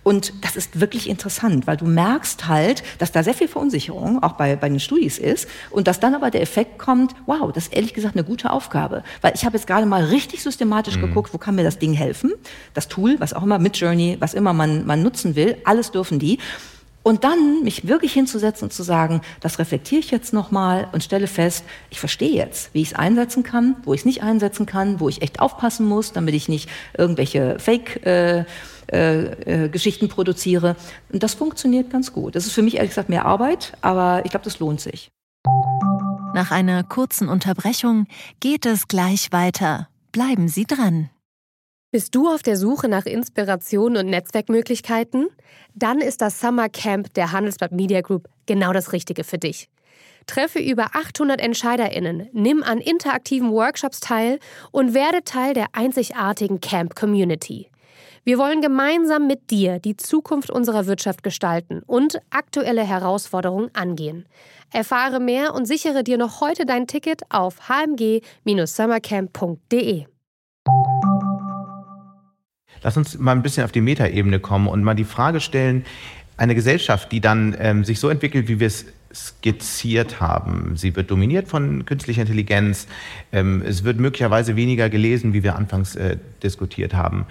[0.08, 4.36] Und das ist wirklich interessant, weil du merkst halt, dass da sehr viel Verunsicherung auch
[4.36, 7.74] bei, bei den Studis ist und dass dann aber der Effekt kommt, wow, das ist
[7.74, 9.04] ehrlich gesagt eine gute Aufgabe.
[9.20, 11.02] Weil ich habe jetzt gerade mal richtig systematisch mhm.
[11.02, 12.32] geguckt, wo kann mir das Ding helfen?
[12.74, 16.20] Das Tool, was auch immer, mit Journey, was immer man, man nutzen will, alles dürfen
[16.20, 16.40] die.
[17.04, 21.28] Und dann mich wirklich hinzusetzen und zu sagen, das reflektiere ich jetzt nochmal und stelle
[21.28, 25.02] fest, ich verstehe jetzt, wie ich es einsetzen kann, wo ich es nicht einsetzen kann,
[25.02, 28.46] wo ich echt aufpassen muss, damit ich nicht irgendwelche Fake äh,
[28.92, 30.76] äh, äh, Geschichten produziere.
[31.12, 32.36] Und das funktioniert ganz gut.
[32.36, 35.10] Das ist für mich ehrlich gesagt mehr Arbeit, aber ich glaube, das lohnt sich.
[36.34, 38.06] Nach einer kurzen Unterbrechung
[38.40, 39.88] geht es gleich weiter.
[40.12, 41.10] Bleiben Sie dran.
[41.92, 45.30] Bist du auf der Suche nach Inspiration und Netzwerkmöglichkeiten?
[45.74, 49.70] Dann ist das Summer Camp der Handelsblatt Media Group genau das Richtige für dich.
[50.28, 54.40] Treffe über 800 EntscheiderInnen, nimm an interaktiven Workshops teil
[54.72, 57.70] und werde Teil der einzigartigen Camp Community.
[58.28, 64.26] Wir wollen gemeinsam mit dir die Zukunft unserer Wirtschaft gestalten und aktuelle Herausforderungen angehen.
[64.70, 70.08] Erfahre mehr und sichere dir noch heute dein Ticket auf hmg-summercamp.de.
[72.84, 75.86] Lass uns mal ein bisschen auf die Metaebene kommen und mal die Frage stellen,
[76.36, 80.76] eine Gesellschaft, die dann ähm, sich so entwickelt, wie wir es skizziert haben.
[80.76, 82.88] Sie wird dominiert von künstlicher Intelligenz.
[83.32, 87.26] Ähm, es wird möglicherweise weniger gelesen, wie wir anfangs äh, diskutiert haben.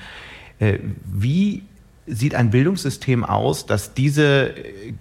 [0.59, 1.63] Äh, wie
[2.07, 4.55] sieht ein Bildungssystem aus, das diese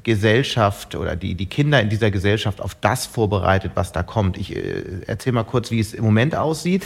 [0.03, 4.37] Gesellschaft oder die, die Kinder in dieser Gesellschaft auf das vorbereitet, was da kommt?
[4.37, 6.83] Ich äh, erzähle mal kurz, wie es im Moment aussieht.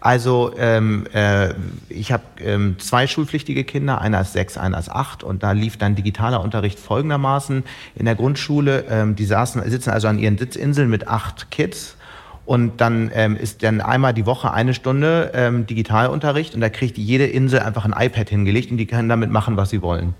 [0.00, 1.54] Also ähm, äh,
[1.88, 5.78] ich habe ähm, zwei schulpflichtige Kinder, einer ist sechs, einer ist acht und da lief
[5.78, 8.84] dann digitaler Unterricht folgendermaßen in der Grundschule.
[8.90, 11.96] Ähm, die saßen, sitzen also an ihren Sitzinseln mit acht Kids
[12.46, 16.98] und dann ähm, ist dann einmal die Woche eine Stunde ähm, Digitalunterricht und da kriegt
[16.98, 20.14] jede Insel einfach ein iPad hingelegt und die können damit machen, was sie wollen.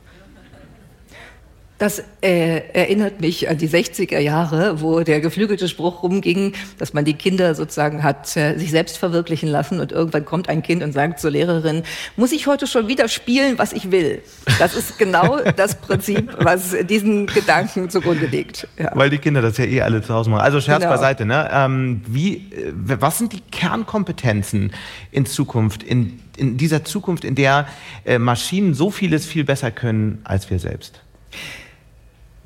[1.79, 7.05] Das äh, erinnert mich an die 60er Jahre, wo der geflügelte Spruch rumging, dass man
[7.05, 10.93] die Kinder sozusagen hat äh, sich selbst verwirklichen lassen und irgendwann kommt ein Kind und
[10.93, 11.83] sagt zur Lehrerin,
[12.17, 14.23] muss ich heute schon wieder spielen, was ich will?
[14.61, 18.69] Das ist genau das Prinzip, was diesen Gedanken zugrunde liegt.
[18.79, 18.93] Ja.
[18.95, 20.43] Weil die Kinder das ja eh alle zu Hause machen.
[20.43, 20.93] Also Scherz genau.
[20.93, 21.27] beiseite.
[21.27, 21.51] Ne?
[21.53, 24.73] Ähm, wie, äh, was sind die Kernkompetenzen
[25.11, 27.67] in Zukunft, in, in dieser Zukunft, in der
[28.05, 31.01] äh, Maschinen so vieles viel besser können als wir selbst?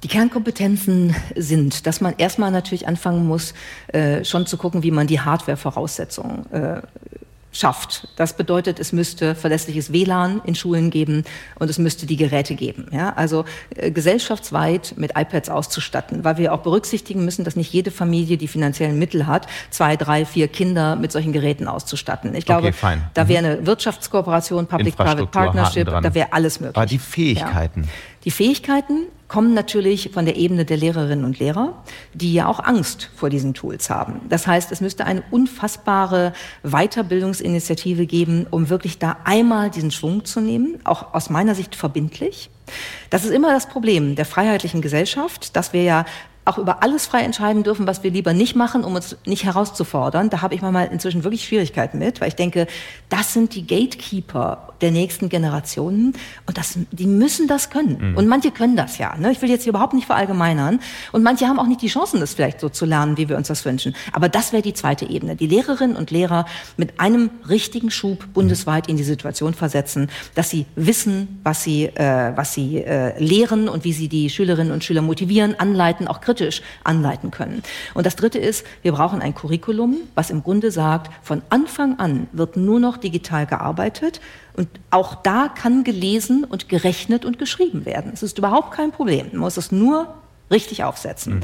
[0.04, 3.52] Die Kernkompetenzen sind, dass man erstmal natürlich anfangen muss,
[3.88, 6.82] äh, schon zu gucken, wie man die Hardware-Voraussetzungen äh,
[7.50, 8.06] schafft.
[8.14, 11.24] Das bedeutet, es müsste verlässliches WLAN in Schulen geben
[11.58, 12.86] und es müsste die Geräte geben.
[12.92, 13.14] Ja?
[13.14, 13.44] Also
[13.74, 18.48] äh, gesellschaftsweit mit iPads auszustatten, weil wir auch berücksichtigen müssen, dass nicht jede Familie die
[18.48, 22.36] finanziellen Mittel hat, zwei, drei, vier Kinder mit solchen Geräten auszustatten.
[22.36, 23.48] Ich glaube, okay, da wäre mhm.
[23.48, 26.76] eine Wirtschaftskooperation, Public-Private Partnership, da wäre alles möglich.
[26.76, 27.82] Aber die Fähigkeiten.
[27.82, 27.88] Ja.
[28.24, 33.10] Die Fähigkeiten kommen natürlich von der Ebene der Lehrerinnen und Lehrer, die ja auch Angst
[33.14, 34.22] vor diesen Tools haben.
[34.28, 40.40] Das heißt, es müsste eine unfassbare Weiterbildungsinitiative geben, um wirklich da einmal diesen Schwung zu
[40.40, 42.50] nehmen, auch aus meiner Sicht verbindlich.
[43.10, 46.04] Das ist immer das Problem der freiheitlichen Gesellschaft, dass wir ja
[46.48, 50.30] auch über alles frei entscheiden dürfen, was wir lieber nicht machen, um uns nicht herauszufordern.
[50.30, 52.66] Da habe ich manchmal inzwischen wirklich Schwierigkeiten mit, weil ich denke,
[53.10, 56.14] das sind die Gatekeeper der nächsten Generationen
[56.46, 58.12] und das, die müssen das können.
[58.12, 58.16] Mhm.
[58.16, 59.16] Und manche können das ja.
[59.16, 59.32] Ne?
[59.32, 60.80] Ich will jetzt hier überhaupt nicht verallgemeinern.
[61.12, 63.48] Und manche haben auch nicht die Chancen, das vielleicht so zu lernen, wie wir uns
[63.48, 63.94] das wünschen.
[64.12, 65.36] Aber das wäre die zweite Ebene.
[65.36, 66.46] Die Lehrerinnen und Lehrer
[66.76, 72.32] mit einem richtigen Schub bundesweit in die Situation versetzen, dass sie wissen, was sie, äh,
[72.36, 76.37] was sie äh, lehren und wie sie die Schülerinnen und Schüler motivieren, anleiten, auch kritisch
[76.38, 77.62] kritisch anleiten können.
[77.94, 82.28] Und das Dritte ist, wir brauchen ein Curriculum, was im Grunde sagt, von Anfang an
[82.32, 84.20] wird nur noch digital gearbeitet
[84.56, 88.12] und auch da kann gelesen und gerechnet und geschrieben werden.
[88.14, 89.28] Es ist überhaupt kein Problem.
[89.32, 90.14] Man muss es nur
[90.50, 91.34] richtig aufsetzen.
[91.34, 91.42] Mhm.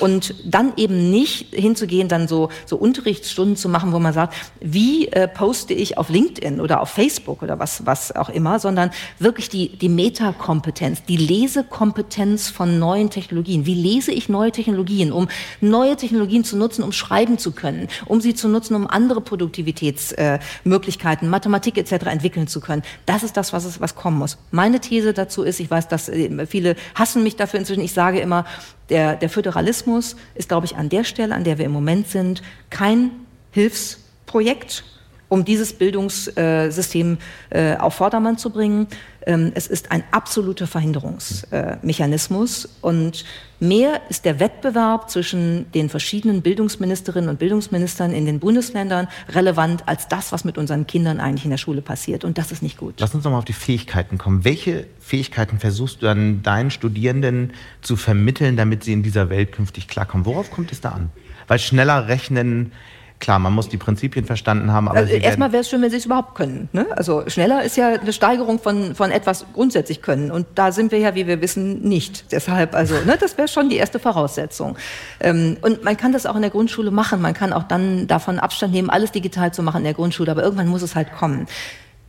[0.00, 5.08] Und dann eben nicht hinzugehen, dann so, so Unterrichtsstunden zu machen, wo man sagt, wie
[5.08, 9.48] äh, poste ich auf LinkedIn oder auf Facebook oder was, was auch immer, sondern wirklich
[9.48, 13.66] die, die Metakompetenz, die Lesekompetenz von neuen Technologien.
[13.66, 15.28] Wie lese ich neue Technologien, um
[15.60, 21.28] neue Technologien zu nutzen, um schreiben zu können, um sie zu nutzen, um andere Produktivitätsmöglichkeiten,
[21.28, 22.06] äh, Mathematik etc.
[22.06, 22.82] entwickeln zu können.
[23.04, 24.38] Das ist das, was, es, was kommen muss.
[24.50, 28.20] Meine These dazu ist, ich weiß, dass äh, viele hassen mich dafür inzwischen, ich sage
[28.20, 28.45] immer,
[28.88, 32.42] der, der Föderalismus ist, glaube ich, an der Stelle, an der wir im Moment sind,
[32.70, 33.10] kein
[33.50, 34.84] Hilfsprojekt,
[35.28, 37.18] um dieses Bildungssystem
[37.50, 38.86] äh, auf Vordermann zu bringen.
[39.26, 43.24] Ähm, es ist ein absoluter Verhinderungsmechanismus und
[43.58, 50.06] mehr ist der Wettbewerb zwischen den verschiedenen Bildungsministerinnen und Bildungsministern in den Bundesländern relevant als
[50.06, 52.24] das, was mit unseren Kindern eigentlich in der Schule passiert.
[52.24, 52.94] Und das ist nicht gut.
[52.98, 54.44] Lass uns nochmal auf die Fähigkeiten kommen.
[54.44, 57.52] Welche Fähigkeiten versuchst du dann deinen Studierenden
[57.82, 60.24] zu vermitteln, damit sie in dieser Welt künftig klarkommen?
[60.24, 61.10] Worauf kommt es da an?
[61.48, 62.70] Weil schneller rechnen
[63.18, 64.88] Klar, man muss die Prinzipien verstanden haben.
[64.88, 66.68] Aber also erstmal wäre es schön, wenn sie es überhaupt können.
[66.72, 66.86] Ne?
[66.90, 70.30] Also schneller ist ja eine Steigerung von, von etwas grundsätzlich können.
[70.30, 72.30] Und da sind wir ja, wie wir wissen, nicht.
[72.32, 74.76] Deshalb, also ne, das wäre schon die erste Voraussetzung.
[75.20, 77.22] Ähm, und man kann das auch in der Grundschule machen.
[77.22, 80.30] Man kann auch dann davon Abstand nehmen, alles digital zu machen in der Grundschule.
[80.30, 81.46] Aber irgendwann muss es halt kommen.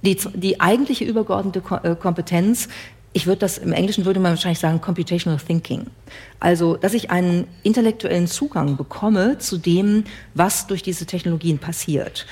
[0.04, 2.68] Die, die eigentliche übergeordnete äh, Kompetenz
[3.18, 5.88] ich würde das, im Englischen würde man wahrscheinlich sagen, computational thinking.
[6.40, 10.04] Also, dass ich einen intellektuellen Zugang bekomme zu dem,
[10.36, 12.28] was durch diese Technologien passiert.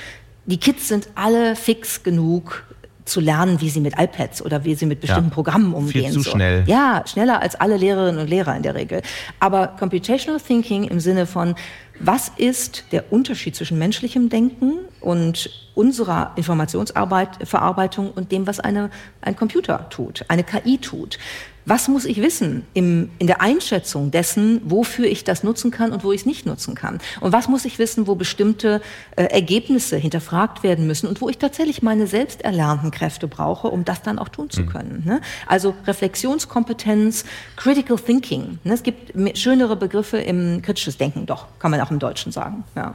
[0.45, 2.65] Die Kids sind alle fix genug,
[3.05, 6.05] zu lernen, wie sie mit iPads oder wie sie mit bestimmten ja, Programmen umgehen.
[6.05, 6.31] Viel zu so.
[6.31, 6.63] schnell.
[6.67, 9.01] Ja, schneller als alle Lehrerinnen und Lehrer in der Regel.
[9.39, 11.55] Aber Computational Thinking im Sinne von,
[11.99, 18.89] was ist der Unterschied zwischen menschlichem Denken und unserer Informationsverarbeitung und dem, was eine,
[19.21, 21.17] ein Computer tut, eine KI tut?
[21.65, 26.03] Was muss ich wissen im, in der Einschätzung dessen, wofür ich das nutzen kann und
[26.03, 26.99] wo ich es nicht nutzen kann?
[27.21, 28.81] Und was muss ich wissen, wo bestimmte
[29.15, 33.83] äh, Ergebnisse hinterfragt werden müssen und wo ich tatsächlich meine selbst erlernten Kräfte brauche, um
[33.83, 34.67] das dann auch tun zu mhm.
[34.67, 35.03] können?
[35.05, 35.21] Ne?
[35.47, 38.59] Also Reflexionskompetenz, Critical Thinking.
[38.63, 38.73] Ne?
[38.73, 42.63] Es gibt schönere Begriffe im kritisches Denken, doch, kann man auch im Deutschen sagen.
[42.75, 42.93] Ja.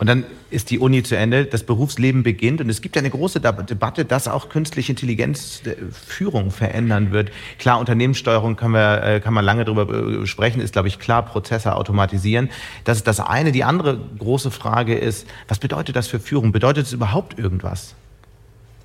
[0.00, 3.38] Und dann ist die Uni zu Ende, das Berufsleben beginnt und es gibt eine große
[3.38, 7.30] Debatte, dass auch künstliche Intelligenz äh, Führung verändern wird.
[7.58, 11.26] Klar, Unternehmenssteuerung kann, wir, äh, kann man lange darüber äh, sprechen, ist, glaube ich, klar,
[11.26, 12.48] Prozesse automatisieren.
[12.84, 13.52] Das ist das eine.
[13.52, 16.50] Die andere große Frage ist, was bedeutet das für Führung?
[16.50, 17.94] Bedeutet es überhaupt irgendwas?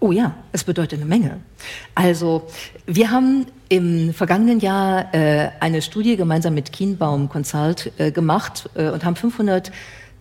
[0.02, 1.40] Oh ja, es bedeutet eine Menge.
[1.96, 2.46] Also
[2.86, 8.90] wir haben im vergangenen Jahr äh, eine Studie gemeinsam mit Kienbaum Consult äh, gemacht äh,
[8.90, 9.72] und haben 500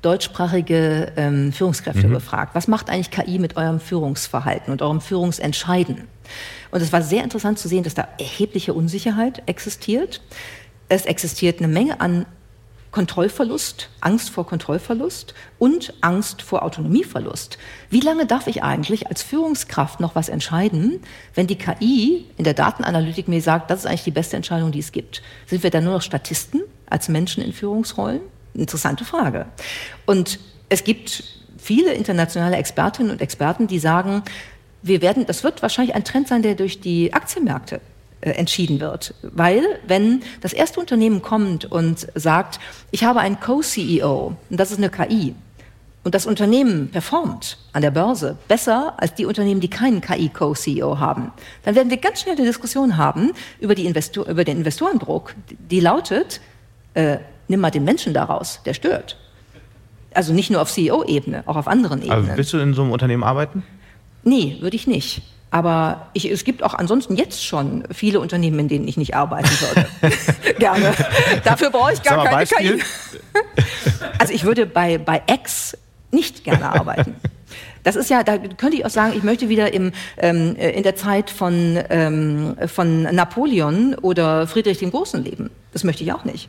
[0.05, 2.13] deutschsprachige ähm, Führungskräfte mhm.
[2.13, 2.55] befragt.
[2.55, 6.09] Was macht eigentlich KI mit eurem Führungsverhalten und eurem Führungsentscheiden?
[6.71, 10.21] Und es war sehr interessant zu sehen, dass da erhebliche Unsicherheit existiert.
[10.89, 12.27] Es existiert eine Menge an
[12.95, 17.59] Kontrollverlust, Angst vor Kontrollverlust und Angst vor Autonomieverlust.
[17.91, 21.01] Wie lange darf ich eigentlich als Führungskraft noch was entscheiden,
[21.35, 24.79] wenn die KI in der Datenanalytik mir sagt, das ist eigentlich die beste Entscheidung, die
[24.79, 25.23] es gibt?
[25.47, 28.21] Sind wir dann nur noch Statisten als Menschen in Führungsrollen?
[28.55, 29.47] Interessante Frage.
[30.07, 30.39] Und
[30.69, 31.25] es gibt
[31.59, 34.23] viele internationale Expertinnen und Experten, die sagen,
[34.83, 37.81] wir werden, das wird wahrscheinlich ein Trend sein, der durch die Aktienmärkte
[38.21, 39.15] äh, entschieden wird.
[39.23, 44.79] Weil, wenn das erste Unternehmen kommt und sagt, ich habe einen Co-CEO und das ist
[44.79, 45.35] eine KI
[46.05, 51.33] und das Unternehmen performt an der Börse besser als die Unternehmen, die keinen KI-Co-CEO haben,
[51.65, 55.35] dann werden wir ganz schnell eine Diskussion haben über, die Investor über den Investorendruck,
[55.71, 56.41] die lautet,
[56.93, 57.19] äh,
[57.49, 59.17] nimm mal den Menschen daraus, der stört.
[60.15, 62.27] Also nicht nur auf CEO-Ebene, auch auf anderen Ebenen.
[62.27, 63.65] Also willst du in so einem Unternehmen arbeiten?
[64.23, 65.23] Nee, würde ich nicht.
[65.51, 69.49] Aber ich, es gibt auch ansonsten jetzt schon viele Unternehmen, in denen ich nicht arbeiten
[69.61, 69.87] würde.
[70.59, 70.93] Gerne.
[71.45, 72.79] Dafür brauche ich gar keine Beispiel?
[72.79, 72.83] KI.
[74.19, 75.77] also ich würde bei, bei X
[76.11, 77.15] nicht gerne arbeiten.
[77.85, 80.97] Das ist ja, da könnte ich auch sagen, ich möchte wieder im, ähm, in der
[80.97, 85.51] Zeit von, ähm, von Napoleon oder Friedrich dem Großen leben.
[85.73, 86.49] Das möchte ich auch nicht.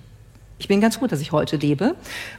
[0.57, 1.95] Ich bin ganz gut, dass ich heute lebe.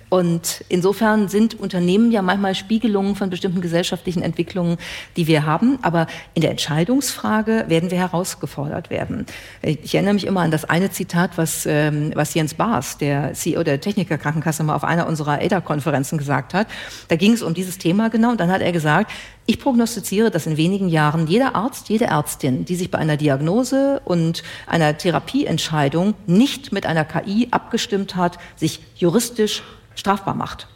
[0.08, 4.78] Und insofern sind Unternehmen ja manchmal Spiegelungen von bestimmten gesellschaftlichen Entwicklungen,
[5.16, 5.78] die wir haben.
[5.82, 9.26] Aber in der Entscheidungsfrage werden wir herausgefordert werden.
[9.60, 13.64] Ich erinnere mich immer an das eine Zitat, was, ähm, was Jens Baas, der CEO
[13.64, 16.68] der Technikerkrankenkasse, mal auf einer unserer ADA-Konferenzen gesagt hat.
[17.08, 18.30] Da ging es um dieses Thema genau.
[18.30, 19.10] Und dann hat er gesagt,
[19.46, 24.00] ich prognostiziere, dass in wenigen Jahren jeder Arzt, jede Ärztin, die sich bei einer Diagnose
[24.04, 29.62] und einer Therapieentscheidung nicht mit einer KI abgestimmt hat, sich juristisch
[29.94, 30.66] strafbar macht.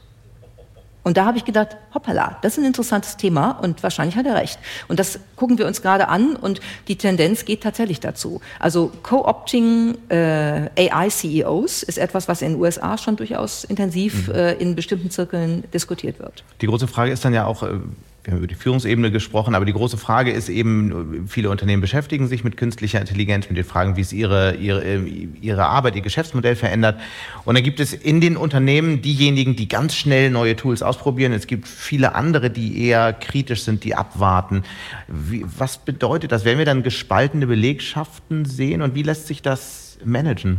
[1.02, 4.34] Und da habe ich gedacht, hoppala, das ist ein interessantes Thema und wahrscheinlich hat er
[4.34, 4.58] recht.
[4.86, 8.42] Und das gucken wir uns gerade an und die Tendenz geht tatsächlich dazu.
[8.58, 14.34] Also Co-opting äh, AI-CEOs ist etwas, was in den USA schon durchaus intensiv mhm.
[14.34, 16.44] äh, in bestimmten Zirkeln diskutiert wird.
[16.60, 17.78] Die große Frage ist dann ja auch, äh,
[18.22, 22.28] wir haben über die Führungsebene gesprochen, aber die große Frage ist eben, viele Unternehmen beschäftigen
[22.28, 24.98] sich mit künstlicher Intelligenz, mit den Fragen, wie es ihre, ihre,
[25.40, 27.00] ihre Arbeit, ihr Geschäftsmodell verändert.
[27.46, 31.32] Und dann gibt es in den Unternehmen diejenigen, die ganz schnell neue Tools ausprobieren.
[31.32, 34.64] Es gibt viele andere, die eher kritisch sind, die abwarten.
[35.08, 36.44] Wie, was bedeutet das?
[36.44, 40.58] Werden wir dann gespaltene Belegschaften sehen und wie lässt sich das managen?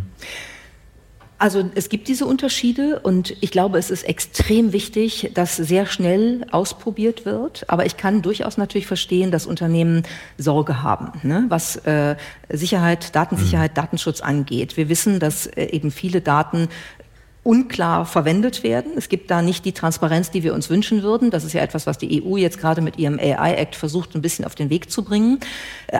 [1.41, 6.45] Also es gibt diese Unterschiede und ich glaube, es ist extrem wichtig, dass sehr schnell
[6.51, 7.65] ausprobiert wird.
[7.67, 10.03] Aber ich kann durchaus natürlich verstehen, dass Unternehmen
[10.37, 11.45] Sorge haben, ne?
[11.49, 12.15] was äh,
[12.47, 13.75] Sicherheit, Datensicherheit, mhm.
[13.75, 14.77] Datenschutz angeht.
[14.77, 16.67] Wir wissen, dass äh, eben viele Daten
[17.43, 18.91] unklar verwendet werden.
[18.95, 21.31] Es gibt da nicht die Transparenz, die wir uns wünschen würden.
[21.31, 24.45] Das ist ja etwas, was die EU jetzt gerade mit ihrem AI-Act versucht, ein bisschen
[24.45, 25.39] auf den Weg zu bringen.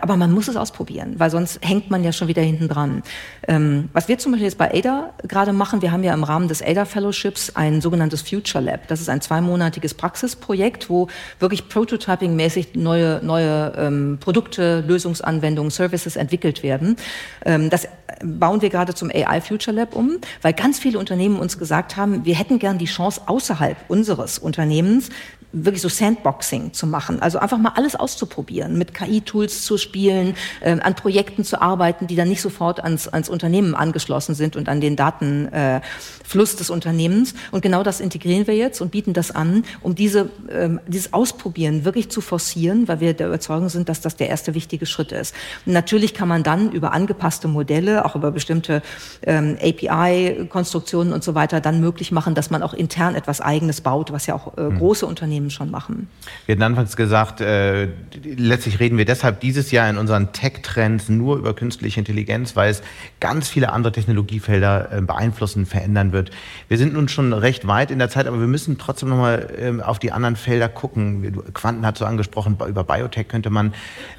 [0.01, 3.01] Aber man muss es ausprobieren, weil sonst hängt man ja schon wieder hinten dran.
[3.47, 6.47] Ähm, was wir zum Beispiel jetzt bei ADA gerade machen, wir haben ja im Rahmen
[6.47, 8.87] des ADA Fellowships ein sogenanntes Future Lab.
[8.87, 11.07] Das ist ein zweimonatiges Praxisprojekt, wo
[11.39, 16.97] wirklich Prototyping-mäßig neue, neue ähm, Produkte, Lösungsanwendungen, Services entwickelt werden.
[17.45, 17.87] Ähm, das
[18.23, 21.97] bauen wir gerade zum AI Future Lab um, weil ganz viele Unternehmen Unternehmen uns gesagt
[21.97, 25.09] haben, wir hätten gern die Chance außerhalb unseres Unternehmens
[25.53, 27.21] wirklich so Sandboxing zu machen.
[27.21, 32.15] Also einfach mal alles auszuprobieren, mit KI-Tools zu spielen, äh, an Projekten zu arbeiten, die
[32.15, 37.33] dann nicht sofort ans, ans Unternehmen angeschlossen sind und an den Datenfluss äh, des Unternehmens.
[37.51, 41.83] Und genau das integrieren wir jetzt und bieten das an, um diese, äh, dieses Ausprobieren
[41.83, 45.35] wirklich zu forcieren, weil wir der Überzeugung sind, dass das der erste wichtige Schritt ist.
[45.65, 48.81] Und natürlich kann man dann über angepasste Modelle, auch über bestimmte
[49.23, 54.11] ähm, API-Konstruktionen und so weiter, dann möglich machen, dass man auch intern etwas Eigenes baut,
[54.11, 54.77] was ja auch äh, hm.
[54.77, 56.07] große Unternehmen Unternehmen schon machen.
[56.45, 57.87] Wir hatten anfangs gesagt, äh,
[58.23, 62.81] letztlich reden wir deshalb dieses Jahr in unseren Tech-Trends nur über künstliche Intelligenz, weil es
[63.19, 66.31] ganz viele andere Technologiefelder äh, beeinflussen, verändern wird.
[66.67, 69.81] Wir sind nun schon recht weit in der Zeit, aber wir müssen trotzdem nochmal äh,
[69.81, 71.43] auf die anderen Felder gucken.
[71.53, 73.73] Quanten hat so angesprochen, über Biotech könnte man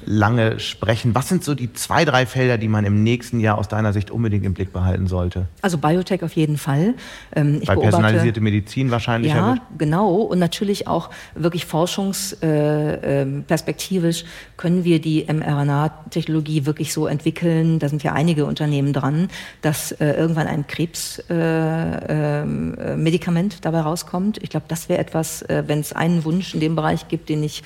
[0.05, 1.15] lange sprechen.
[1.15, 4.11] Was sind so die zwei, drei Felder, die man im nächsten Jahr aus deiner Sicht
[4.11, 5.47] unbedingt im Blick behalten sollte?
[5.61, 6.95] Also Biotech auf jeden Fall.
[7.35, 9.31] Ähm, Weil personalisierte Medizin wahrscheinlich.
[9.31, 10.13] Ja, genau.
[10.33, 17.89] Und natürlich auch wirklich forschungsperspektivisch äh, ähm, können wir die mRNA-Technologie wirklich so entwickeln, da
[17.89, 19.29] sind ja einige Unternehmen dran,
[19.61, 24.37] dass äh, irgendwann ein Krebsmedikament äh, dabei rauskommt.
[24.43, 27.63] Ich glaube, das wäre etwas, wenn es einen Wunsch in dem Bereich gibt, den ich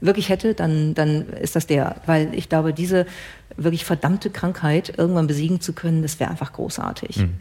[0.00, 1.96] wirklich hätte, dann, dann ist das der.
[2.06, 3.06] Weil ich glaube, diese
[3.56, 7.18] wirklich verdammte Krankheit irgendwann besiegen zu können, das wäre einfach großartig.
[7.18, 7.34] Mhm.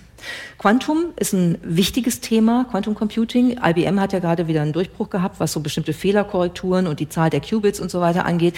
[0.57, 3.59] Quantum ist ein wichtiges Thema, Quantum Computing.
[3.63, 7.29] IBM hat ja gerade wieder einen Durchbruch gehabt, was so bestimmte Fehlerkorrekturen und die Zahl
[7.29, 8.55] der Qubits und so weiter angeht.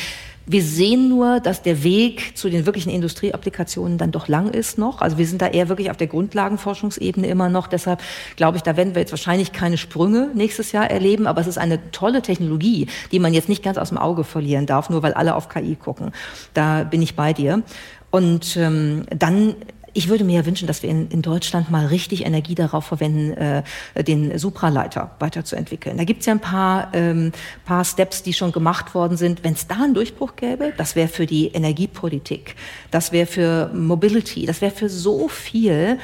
[0.47, 5.01] Wir sehen nur, dass der Weg zu den wirklichen Industrieapplikationen dann doch lang ist noch.
[5.01, 7.67] Also wir sind da eher wirklich auf der Grundlagenforschungsebene immer noch.
[7.67, 8.01] Deshalb
[8.37, 11.27] glaube ich, da werden wir jetzt wahrscheinlich keine Sprünge nächstes Jahr erleben.
[11.27, 14.65] Aber es ist eine tolle Technologie, die man jetzt nicht ganz aus dem Auge verlieren
[14.65, 16.11] darf, nur weil alle auf KI gucken.
[16.55, 17.61] Da bin ich bei dir.
[18.09, 19.55] Und ähm, dann
[19.93, 23.31] ich würde mir ja wünschen, dass wir in, in Deutschland mal richtig Energie darauf verwenden,
[23.33, 23.63] äh,
[24.03, 25.97] den Supraleiter weiterzuentwickeln.
[25.97, 27.31] Da gibt es ja ein paar, ähm,
[27.65, 29.43] paar Steps, die schon gemacht worden sind.
[29.43, 32.55] Wenn es da einen Durchbruch gäbe, das wäre für die Energiepolitik,
[32.89, 35.97] das wäre für Mobility, das wäre für so viel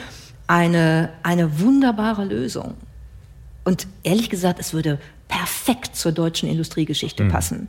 [0.48, 2.76] eine, eine wunderbare Lösung.
[3.64, 7.30] Und ehrlich gesagt, es würde perfekt zur deutschen Industriegeschichte mhm.
[7.30, 7.68] passen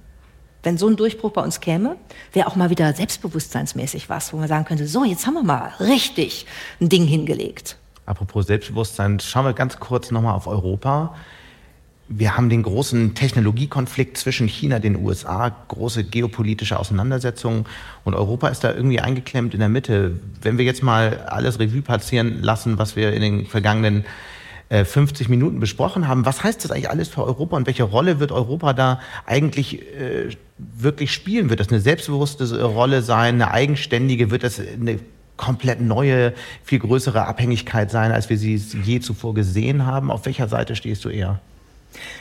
[0.68, 1.96] wenn so ein Durchbruch bei uns käme,
[2.34, 5.72] wäre auch mal wieder selbstbewusstseinsmäßig was, wo man sagen könnte, so, jetzt haben wir mal
[5.80, 6.44] richtig
[6.78, 7.78] ein Ding hingelegt.
[8.04, 11.14] Apropos Selbstbewusstsein, schauen wir ganz kurz nochmal auf Europa.
[12.10, 17.64] wir haben den großen Technologiekonflikt zwischen China und den USA, große geopolitische Auseinandersetzungen
[18.04, 20.20] und Europa ist da irgendwie eingeklemmt in der Mitte.
[20.42, 24.04] Wenn wir jetzt mal alles Revue passieren lassen, was wir in den vergangenen
[24.70, 28.20] 50 äh, Minuten besprochen haben, was heißt das eigentlich alles für Europa und welche Rolle
[28.20, 31.50] wird Europa da eigentlich äh, wirklich spielen?
[31.50, 34.30] Wird das eine selbstbewusste Rolle sein, eine eigenständige?
[34.30, 34.98] Wird das eine
[35.36, 36.34] komplett neue,
[36.64, 40.10] viel größere Abhängigkeit sein, als wir sie je zuvor gesehen haben?
[40.10, 41.40] Auf welcher Seite stehst du eher?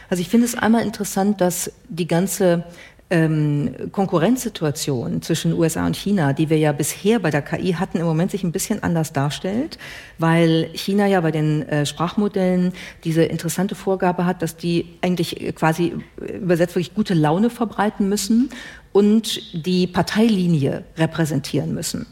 [0.09, 2.63] Also ich finde es einmal interessant, dass die ganze
[3.09, 8.05] ähm, Konkurrenzsituation zwischen USA und China, die wir ja bisher bei der KI hatten, im
[8.05, 9.77] Moment sich ein bisschen anders darstellt,
[10.17, 15.95] weil China ja bei den äh, Sprachmodellen diese interessante Vorgabe hat, dass die eigentlich quasi
[16.17, 18.49] übersetzt wirklich gute Laune verbreiten müssen
[18.91, 22.07] und die Parteilinie repräsentieren müssen.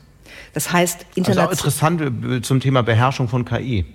[0.54, 1.50] Das heißt, international.
[1.50, 3.86] Also interessant äh, zum Thema Beherrschung von KI.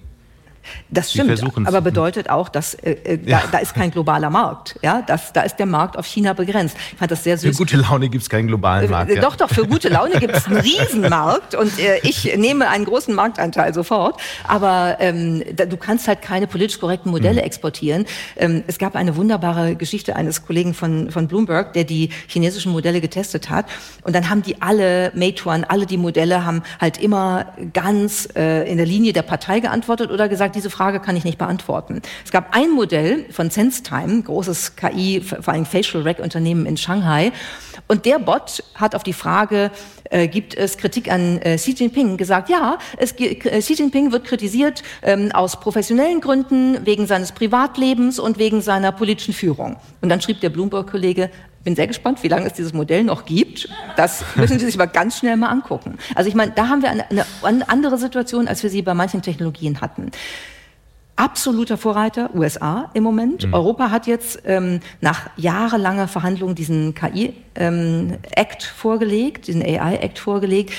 [0.91, 3.41] Das stimmt, aber bedeutet auch, dass äh, äh, ja.
[3.41, 4.79] da, da, ist kein globaler Markt.
[4.83, 6.77] Ja, das, da ist der Markt auf China begrenzt.
[6.93, 7.57] Ich fand das sehr süß.
[7.57, 9.11] Für gute Laune gibt es keinen globalen äh, Markt.
[9.11, 9.21] Äh, ja.
[9.21, 13.15] Doch, doch, für gute Laune gibt es einen Riesenmarkt und äh, ich nehme einen großen
[13.15, 14.21] Marktanteil sofort.
[14.47, 17.47] Aber ähm, da, du kannst halt keine politisch korrekten Modelle mhm.
[17.47, 18.07] exportieren.
[18.37, 23.01] Ähm, es gab eine wunderbare Geschichte eines Kollegen von, von Bloomberg, der die chinesischen Modelle
[23.01, 23.67] getestet hat.
[24.03, 28.77] Und dann haben die alle, Meituan, alle die Modelle haben halt immer ganz äh, in
[28.77, 32.03] der Linie der Partei geantwortet oder gesagt, diese Frage kann ich nicht beantworten.
[32.25, 37.33] Es gab ein Modell von SenseTime, großes KI, vor allem Facial Rec Unternehmen in Shanghai.
[37.89, 39.71] Und der Bot hat auf die Frage,
[40.11, 44.25] äh, gibt es Kritik an äh, Xi Jinping, gesagt, ja, es, äh, Xi Jinping wird
[44.25, 49.77] kritisiert ähm, aus professionellen Gründen, wegen seines Privatlebens und wegen seiner politischen Führung.
[50.01, 51.31] Und dann schrieb der Bloomberg-Kollege,
[51.65, 53.69] bin sehr gespannt, wie lange es dieses Modell noch gibt.
[53.97, 55.99] Das müssen Sie sich aber ganz schnell mal angucken.
[56.15, 57.05] Also ich meine, da haben wir eine,
[57.43, 60.11] eine andere Situation, als wir sie bei manchen Technologien hatten
[61.21, 63.47] absoluter Vorreiter USA im Moment.
[63.47, 63.53] Mhm.
[63.53, 68.19] Europa hat jetzt ähm, nach jahrelanger Verhandlung diesen KI-Act ähm,
[68.75, 70.73] vorgelegt, diesen AI-Act vorgelegt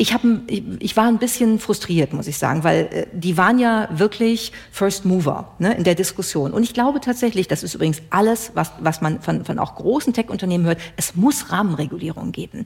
[0.00, 3.86] ich, hab, ich, war ein bisschen frustriert, muss ich sagen, weil äh, die waren ja
[3.92, 6.52] wirklich First Mover ne, in der Diskussion.
[6.52, 10.14] Und ich glaube tatsächlich, das ist übrigens alles, was, was man von, von auch großen
[10.14, 12.64] Tech-Unternehmen hört, es muss Rahmenregulierung geben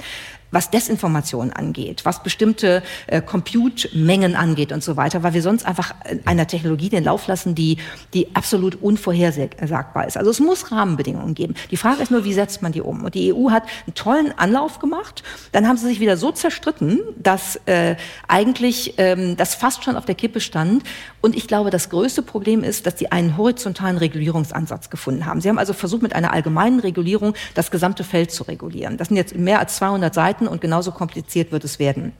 [0.55, 5.95] was Desinformation angeht, was bestimmte äh, Compute-Mengen angeht und so weiter, weil wir sonst einfach
[6.25, 7.79] einer Technologie den Lauf lassen, die,
[8.15, 10.17] die absolut unvorhersagbar ist.
[10.17, 11.55] Also es muss Rahmenbedingungen geben.
[11.71, 13.05] Die Frage ist nur, wie setzt man die um?
[13.05, 15.23] Und die EU hat einen tollen Anlauf gemacht.
[15.53, 17.97] Dann haben sie sich wieder so zerstritten, dass äh,
[18.29, 20.85] eigentlich ähm, das fast schon auf der Kippe stand.
[21.21, 25.41] Und ich glaube, das größte Problem ist, dass sie einen horizontalen Regulierungsansatz gefunden haben.
[25.41, 28.97] Sie haben also versucht, mit einer allgemeinen Regulierung das gesamte Feld zu regulieren.
[28.97, 32.13] Das sind jetzt mehr als 200 Seiten begleiten und genauso kompliziert wird es werden.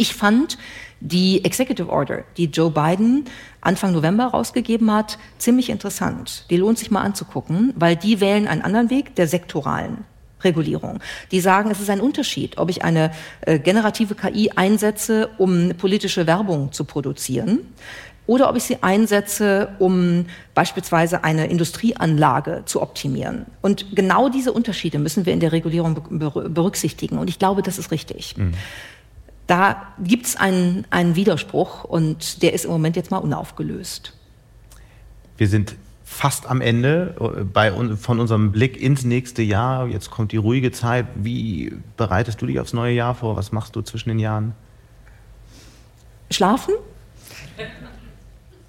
[0.00, 0.58] Ich fand
[1.00, 3.24] die Executive Order, die Joe Biden
[3.60, 6.44] Anfang November rausgegeben hat, ziemlich interessant.
[6.50, 10.04] Die lohnt sich mal anzugucken, weil die wählen einen anderen Weg der sektoralen
[10.44, 11.00] Regulierung.
[11.32, 16.28] Die sagen, es ist ein Unterschied, ob ich eine äh, generative KI einsetze, um politische
[16.28, 17.66] Werbung zu produzieren
[18.28, 23.46] oder ob ich sie einsetze, um beispielsweise eine Industrieanlage zu optimieren.
[23.62, 27.16] Und genau diese Unterschiede müssen wir in der Regulierung berücksichtigen.
[27.18, 28.36] Und ich glaube, das ist richtig.
[28.36, 28.52] Mhm.
[29.46, 34.12] Da gibt es einen, einen Widerspruch und der ist im Moment jetzt mal unaufgelöst.
[35.38, 39.86] Wir sind fast am Ende äh, bei, von unserem Blick ins nächste Jahr.
[39.86, 41.06] Jetzt kommt die ruhige Zeit.
[41.14, 43.36] Wie bereitest du dich aufs neue Jahr vor?
[43.36, 44.54] Was machst du zwischen den Jahren?
[46.30, 46.74] Schlafen,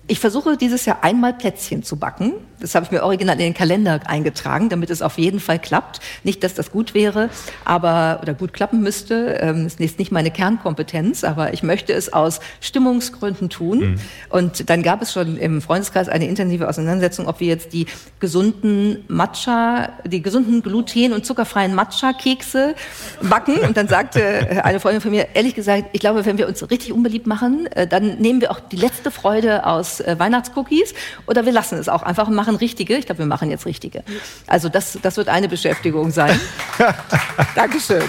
[0.10, 2.34] ich versuche dieses Jahr einmal Plätzchen zu backen.
[2.60, 6.02] Das habe ich mir original in den Kalender eingetragen, damit es auf jeden Fall klappt.
[6.24, 7.30] Nicht, dass das gut wäre,
[7.64, 9.38] aber oder gut klappen müsste.
[9.40, 13.80] Ähm, ist nicht meine Kernkompetenz, aber ich möchte es aus Stimmungsgründen tun.
[13.80, 14.00] Mhm.
[14.30, 17.86] Und dann gab es schon im Freundeskreis eine intensive Auseinandersetzung, ob wir jetzt die
[18.20, 22.76] gesunden Matcha, die gesunden gluten- und zuckerfreien Matcha-Kekse
[23.22, 23.60] backen.
[23.60, 26.92] Und dann sagte eine Freundin von mir, ehrlich gesagt, ich glaube, wenn wir uns richtig
[26.92, 30.94] unbeliebt machen, äh, dann nehmen wir auch die letzte Freude aus äh, Weihnachtscookies
[31.28, 32.98] oder wir lassen es auch einfach und machen richtige.
[32.98, 34.04] Ich glaube, wir machen jetzt richtige.
[34.48, 36.40] Also das, das wird eine Beschäftigung sein.
[37.56, 38.04] Dankeschön.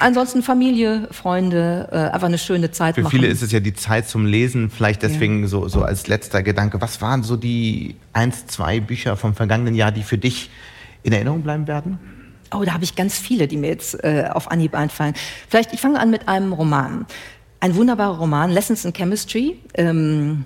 [0.00, 3.16] Ansonsten Familie, Freunde, äh, einfach eine schöne Zeit Für machen.
[3.16, 4.70] viele ist es ja die Zeit zum Lesen.
[4.70, 5.48] Vielleicht deswegen ja.
[5.48, 6.80] so, so als letzter Gedanke.
[6.80, 10.50] Was waren so die eins, zwei Bücher vom vergangenen Jahr, die für dich
[11.04, 11.98] in Erinnerung bleiben werden?
[12.52, 15.14] Oh, da habe ich ganz viele, die mir jetzt äh, auf Anhieb einfallen.
[15.48, 17.06] Vielleicht, ich fange an mit einem Roman.
[17.64, 19.58] Ein wunderbarer Roman, Lessons in Chemistry.
[19.72, 20.44] Ähm,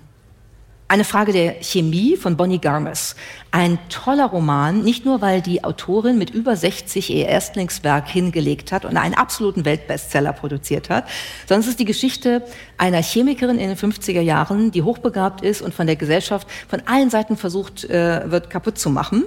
[0.86, 3.16] Eine Frage der Chemie von Bonnie Garmes.
[3.50, 8.84] Ein toller Roman, nicht nur weil die Autorin mit über 60 ihr Erstlingswerk hingelegt hat
[8.84, 11.08] und einen absoluten Weltbestseller produziert hat,
[11.48, 12.44] sondern es ist die Geschichte
[12.76, 17.10] einer Chemikerin in den 50er Jahren, die hochbegabt ist und von der Gesellschaft von allen
[17.10, 19.24] Seiten versucht äh, wird kaputt zu machen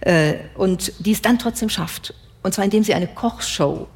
[0.00, 2.14] äh, und die es dann trotzdem schafft.
[2.42, 3.86] Und zwar indem sie eine Kochshow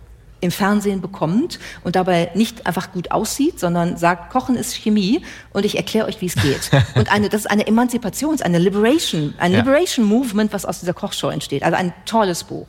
[0.40, 5.22] im Fernsehen bekommt und dabei nicht einfach gut aussieht, sondern sagt, Kochen ist Chemie
[5.52, 6.70] und ich erkläre euch, wie es geht.
[6.94, 9.58] Und eine, das ist eine Emanzipations-, eine Liberation, ein ja.
[9.58, 11.62] Liberation Movement, was aus dieser Kochshow entsteht.
[11.62, 12.66] Also ein tolles Buch.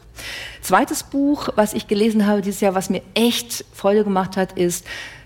[0.61, 4.85] Zweites Buch, was ich gelesen habe dieses Jahr, was mir echt Freude gemacht hat, ist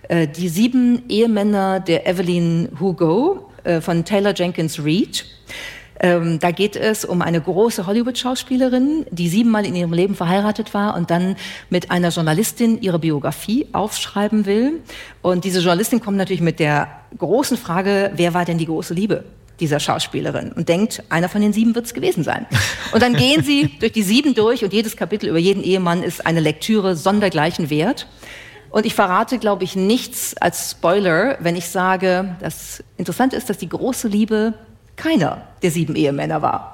[0.10, 5.26] äh, Die sieben Ehemänner der Evelyn Hugo äh, von Taylor Jenkins Reid.
[6.04, 10.96] Ähm, da geht es um eine große Hollywood-Schauspielerin, die siebenmal in ihrem Leben verheiratet war
[10.96, 11.38] und dann
[11.70, 14.82] mit einer Journalistin ihre Biografie aufschreiben will.
[15.22, 19.24] Und diese Journalistin kommt natürlich mit der großen Frage, wer war denn die große Liebe?
[19.60, 22.48] dieser Schauspielerin und denkt, einer von den sieben wird es gewesen sein.
[22.92, 26.26] Und dann gehen sie durch die sieben durch und jedes Kapitel über jeden Ehemann ist
[26.26, 28.08] eine Lektüre sondergleichen Wert.
[28.72, 33.60] Und ich verrate, glaube ich, nichts als Spoiler, wenn ich sage, das Interessante ist, dass
[33.60, 34.56] die große Liebe
[34.96, 36.73] keiner der sieben Ehemänner war.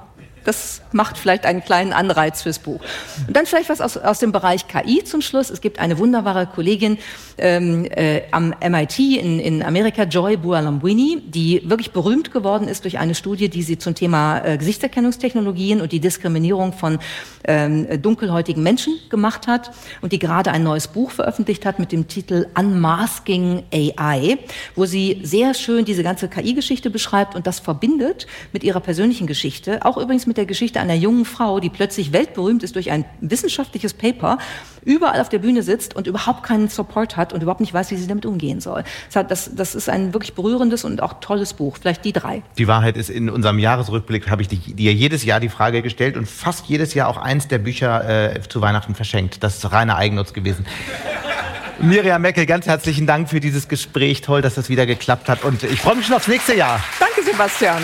[0.49, 2.81] Das macht vielleicht einen kleinen Anreiz fürs Buch.
[3.27, 5.51] Und dann vielleicht was aus, aus dem Bereich KI zum Schluss.
[5.51, 6.97] Es gibt eine wunderbare Kollegin
[7.37, 12.97] ähm, äh, am MIT in, in Amerika, Joy Bualamwini, die wirklich berühmt geworden ist durch
[12.97, 16.97] eine Studie, die sie zum Thema äh, Gesichtserkennungstechnologien und die Diskriminierung von
[17.43, 19.69] ähm, dunkelhäutigen Menschen gemacht hat
[20.01, 24.39] und die gerade ein neues Buch veröffentlicht hat mit dem Titel Unmasking AI,
[24.75, 29.85] wo sie sehr schön diese ganze KI-Geschichte beschreibt und das verbindet mit ihrer persönlichen Geschichte,
[29.85, 33.93] auch übrigens mit der Geschichte einer jungen Frau, die plötzlich weltberühmt ist durch ein wissenschaftliches
[33.93, 34.37] Paper,
[34.85, 37.97] überall auf der Bühne sitzt und überhaupt keinen Support hat und überhaupt nicht weiß, wie
[37.97, 38.83] sie damit umgehen soll.
[39.11, 41.77] Das, das ist ein wirklich berührendes und auch tolles Buch.
[41.79, 42.41] Vielleicht die drei.
[42.57, 46.27] Die Wahrheit ist, in unserem Jahresrückblick habe ich dir jedes Jahr die Frage gestellt und
[46.27, 49.43] fast jedes Jahr auch eins der Bücher äh, zu Weihnachten verschenkt.
[49.43, 50.65] Das ist reiner Eigennutz gewesen.
[51.81, 54.21] Miriam Meckel, ganz herzlichen Dank für dieses Gespräch.
[54.21, 55.43] Toll, dass das wieder geklappt hat.
[55.43, 56.83] Und ich freue mich schon aufs nächste Jahr.
[56.99, 57.83] Danke, Sebastian.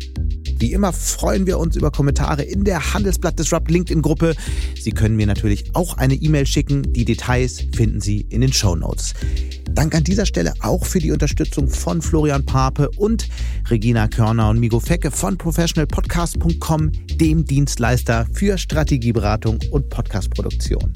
[0.61, 4.35] Wie immer freuen wir uns über Kommentare in der Handelsblatt Disrupt LinkedIn-Gruppe.
[4.79, 6.93] Sie können mir natürlich auch eine E-Mail schicken.
[6.93, 9.15] Die Details finden Sie in den Show Notes.
[9.71, 13.27] Dank an dieser Stelle auch für die Unterstützung von Florian Pape und
[13.69, 20.91] Regina Körner und Migo Fecke von professionalpodcast.com, dem Dienstleister für Strategieberatung und Podcastproduktion.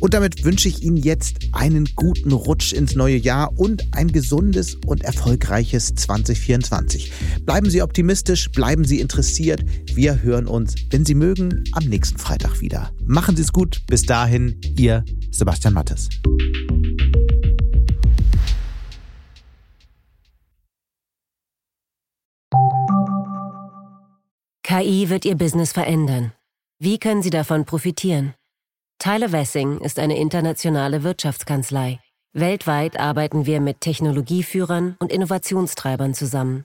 [0.00, 4.76] Und damit wünsche ich Ihnen jetzt einen guten Rutsch ins neue Jahr und ein gesundes
[4.86, 7.12] und erfolgreiches 2024.
[7.44, 9.62] Bleiben Sie optimistisch, bleiben Sie interessiert.
[9.94, 12.90] Wir hören uns, wenn Sie mögen, am nächsten Freitag wieder.
[13.06, 13.82] Machen Sie es gut.
[13.86, 16.08] Bis dahin, Ihr Sebastian Mattes.
[24.62, 26.32] KI wird Ihr Business verändern.
[26.80, 28.34] Wie können Sie davon profitieren?
[28.98, 32.00] Tyler Wessing ist eine internationale Wirtschaftskanzlei.
[32.32, 36.64] Weltweit arbeiten wir mit Technologieführern und Innovationstreibern zusammen.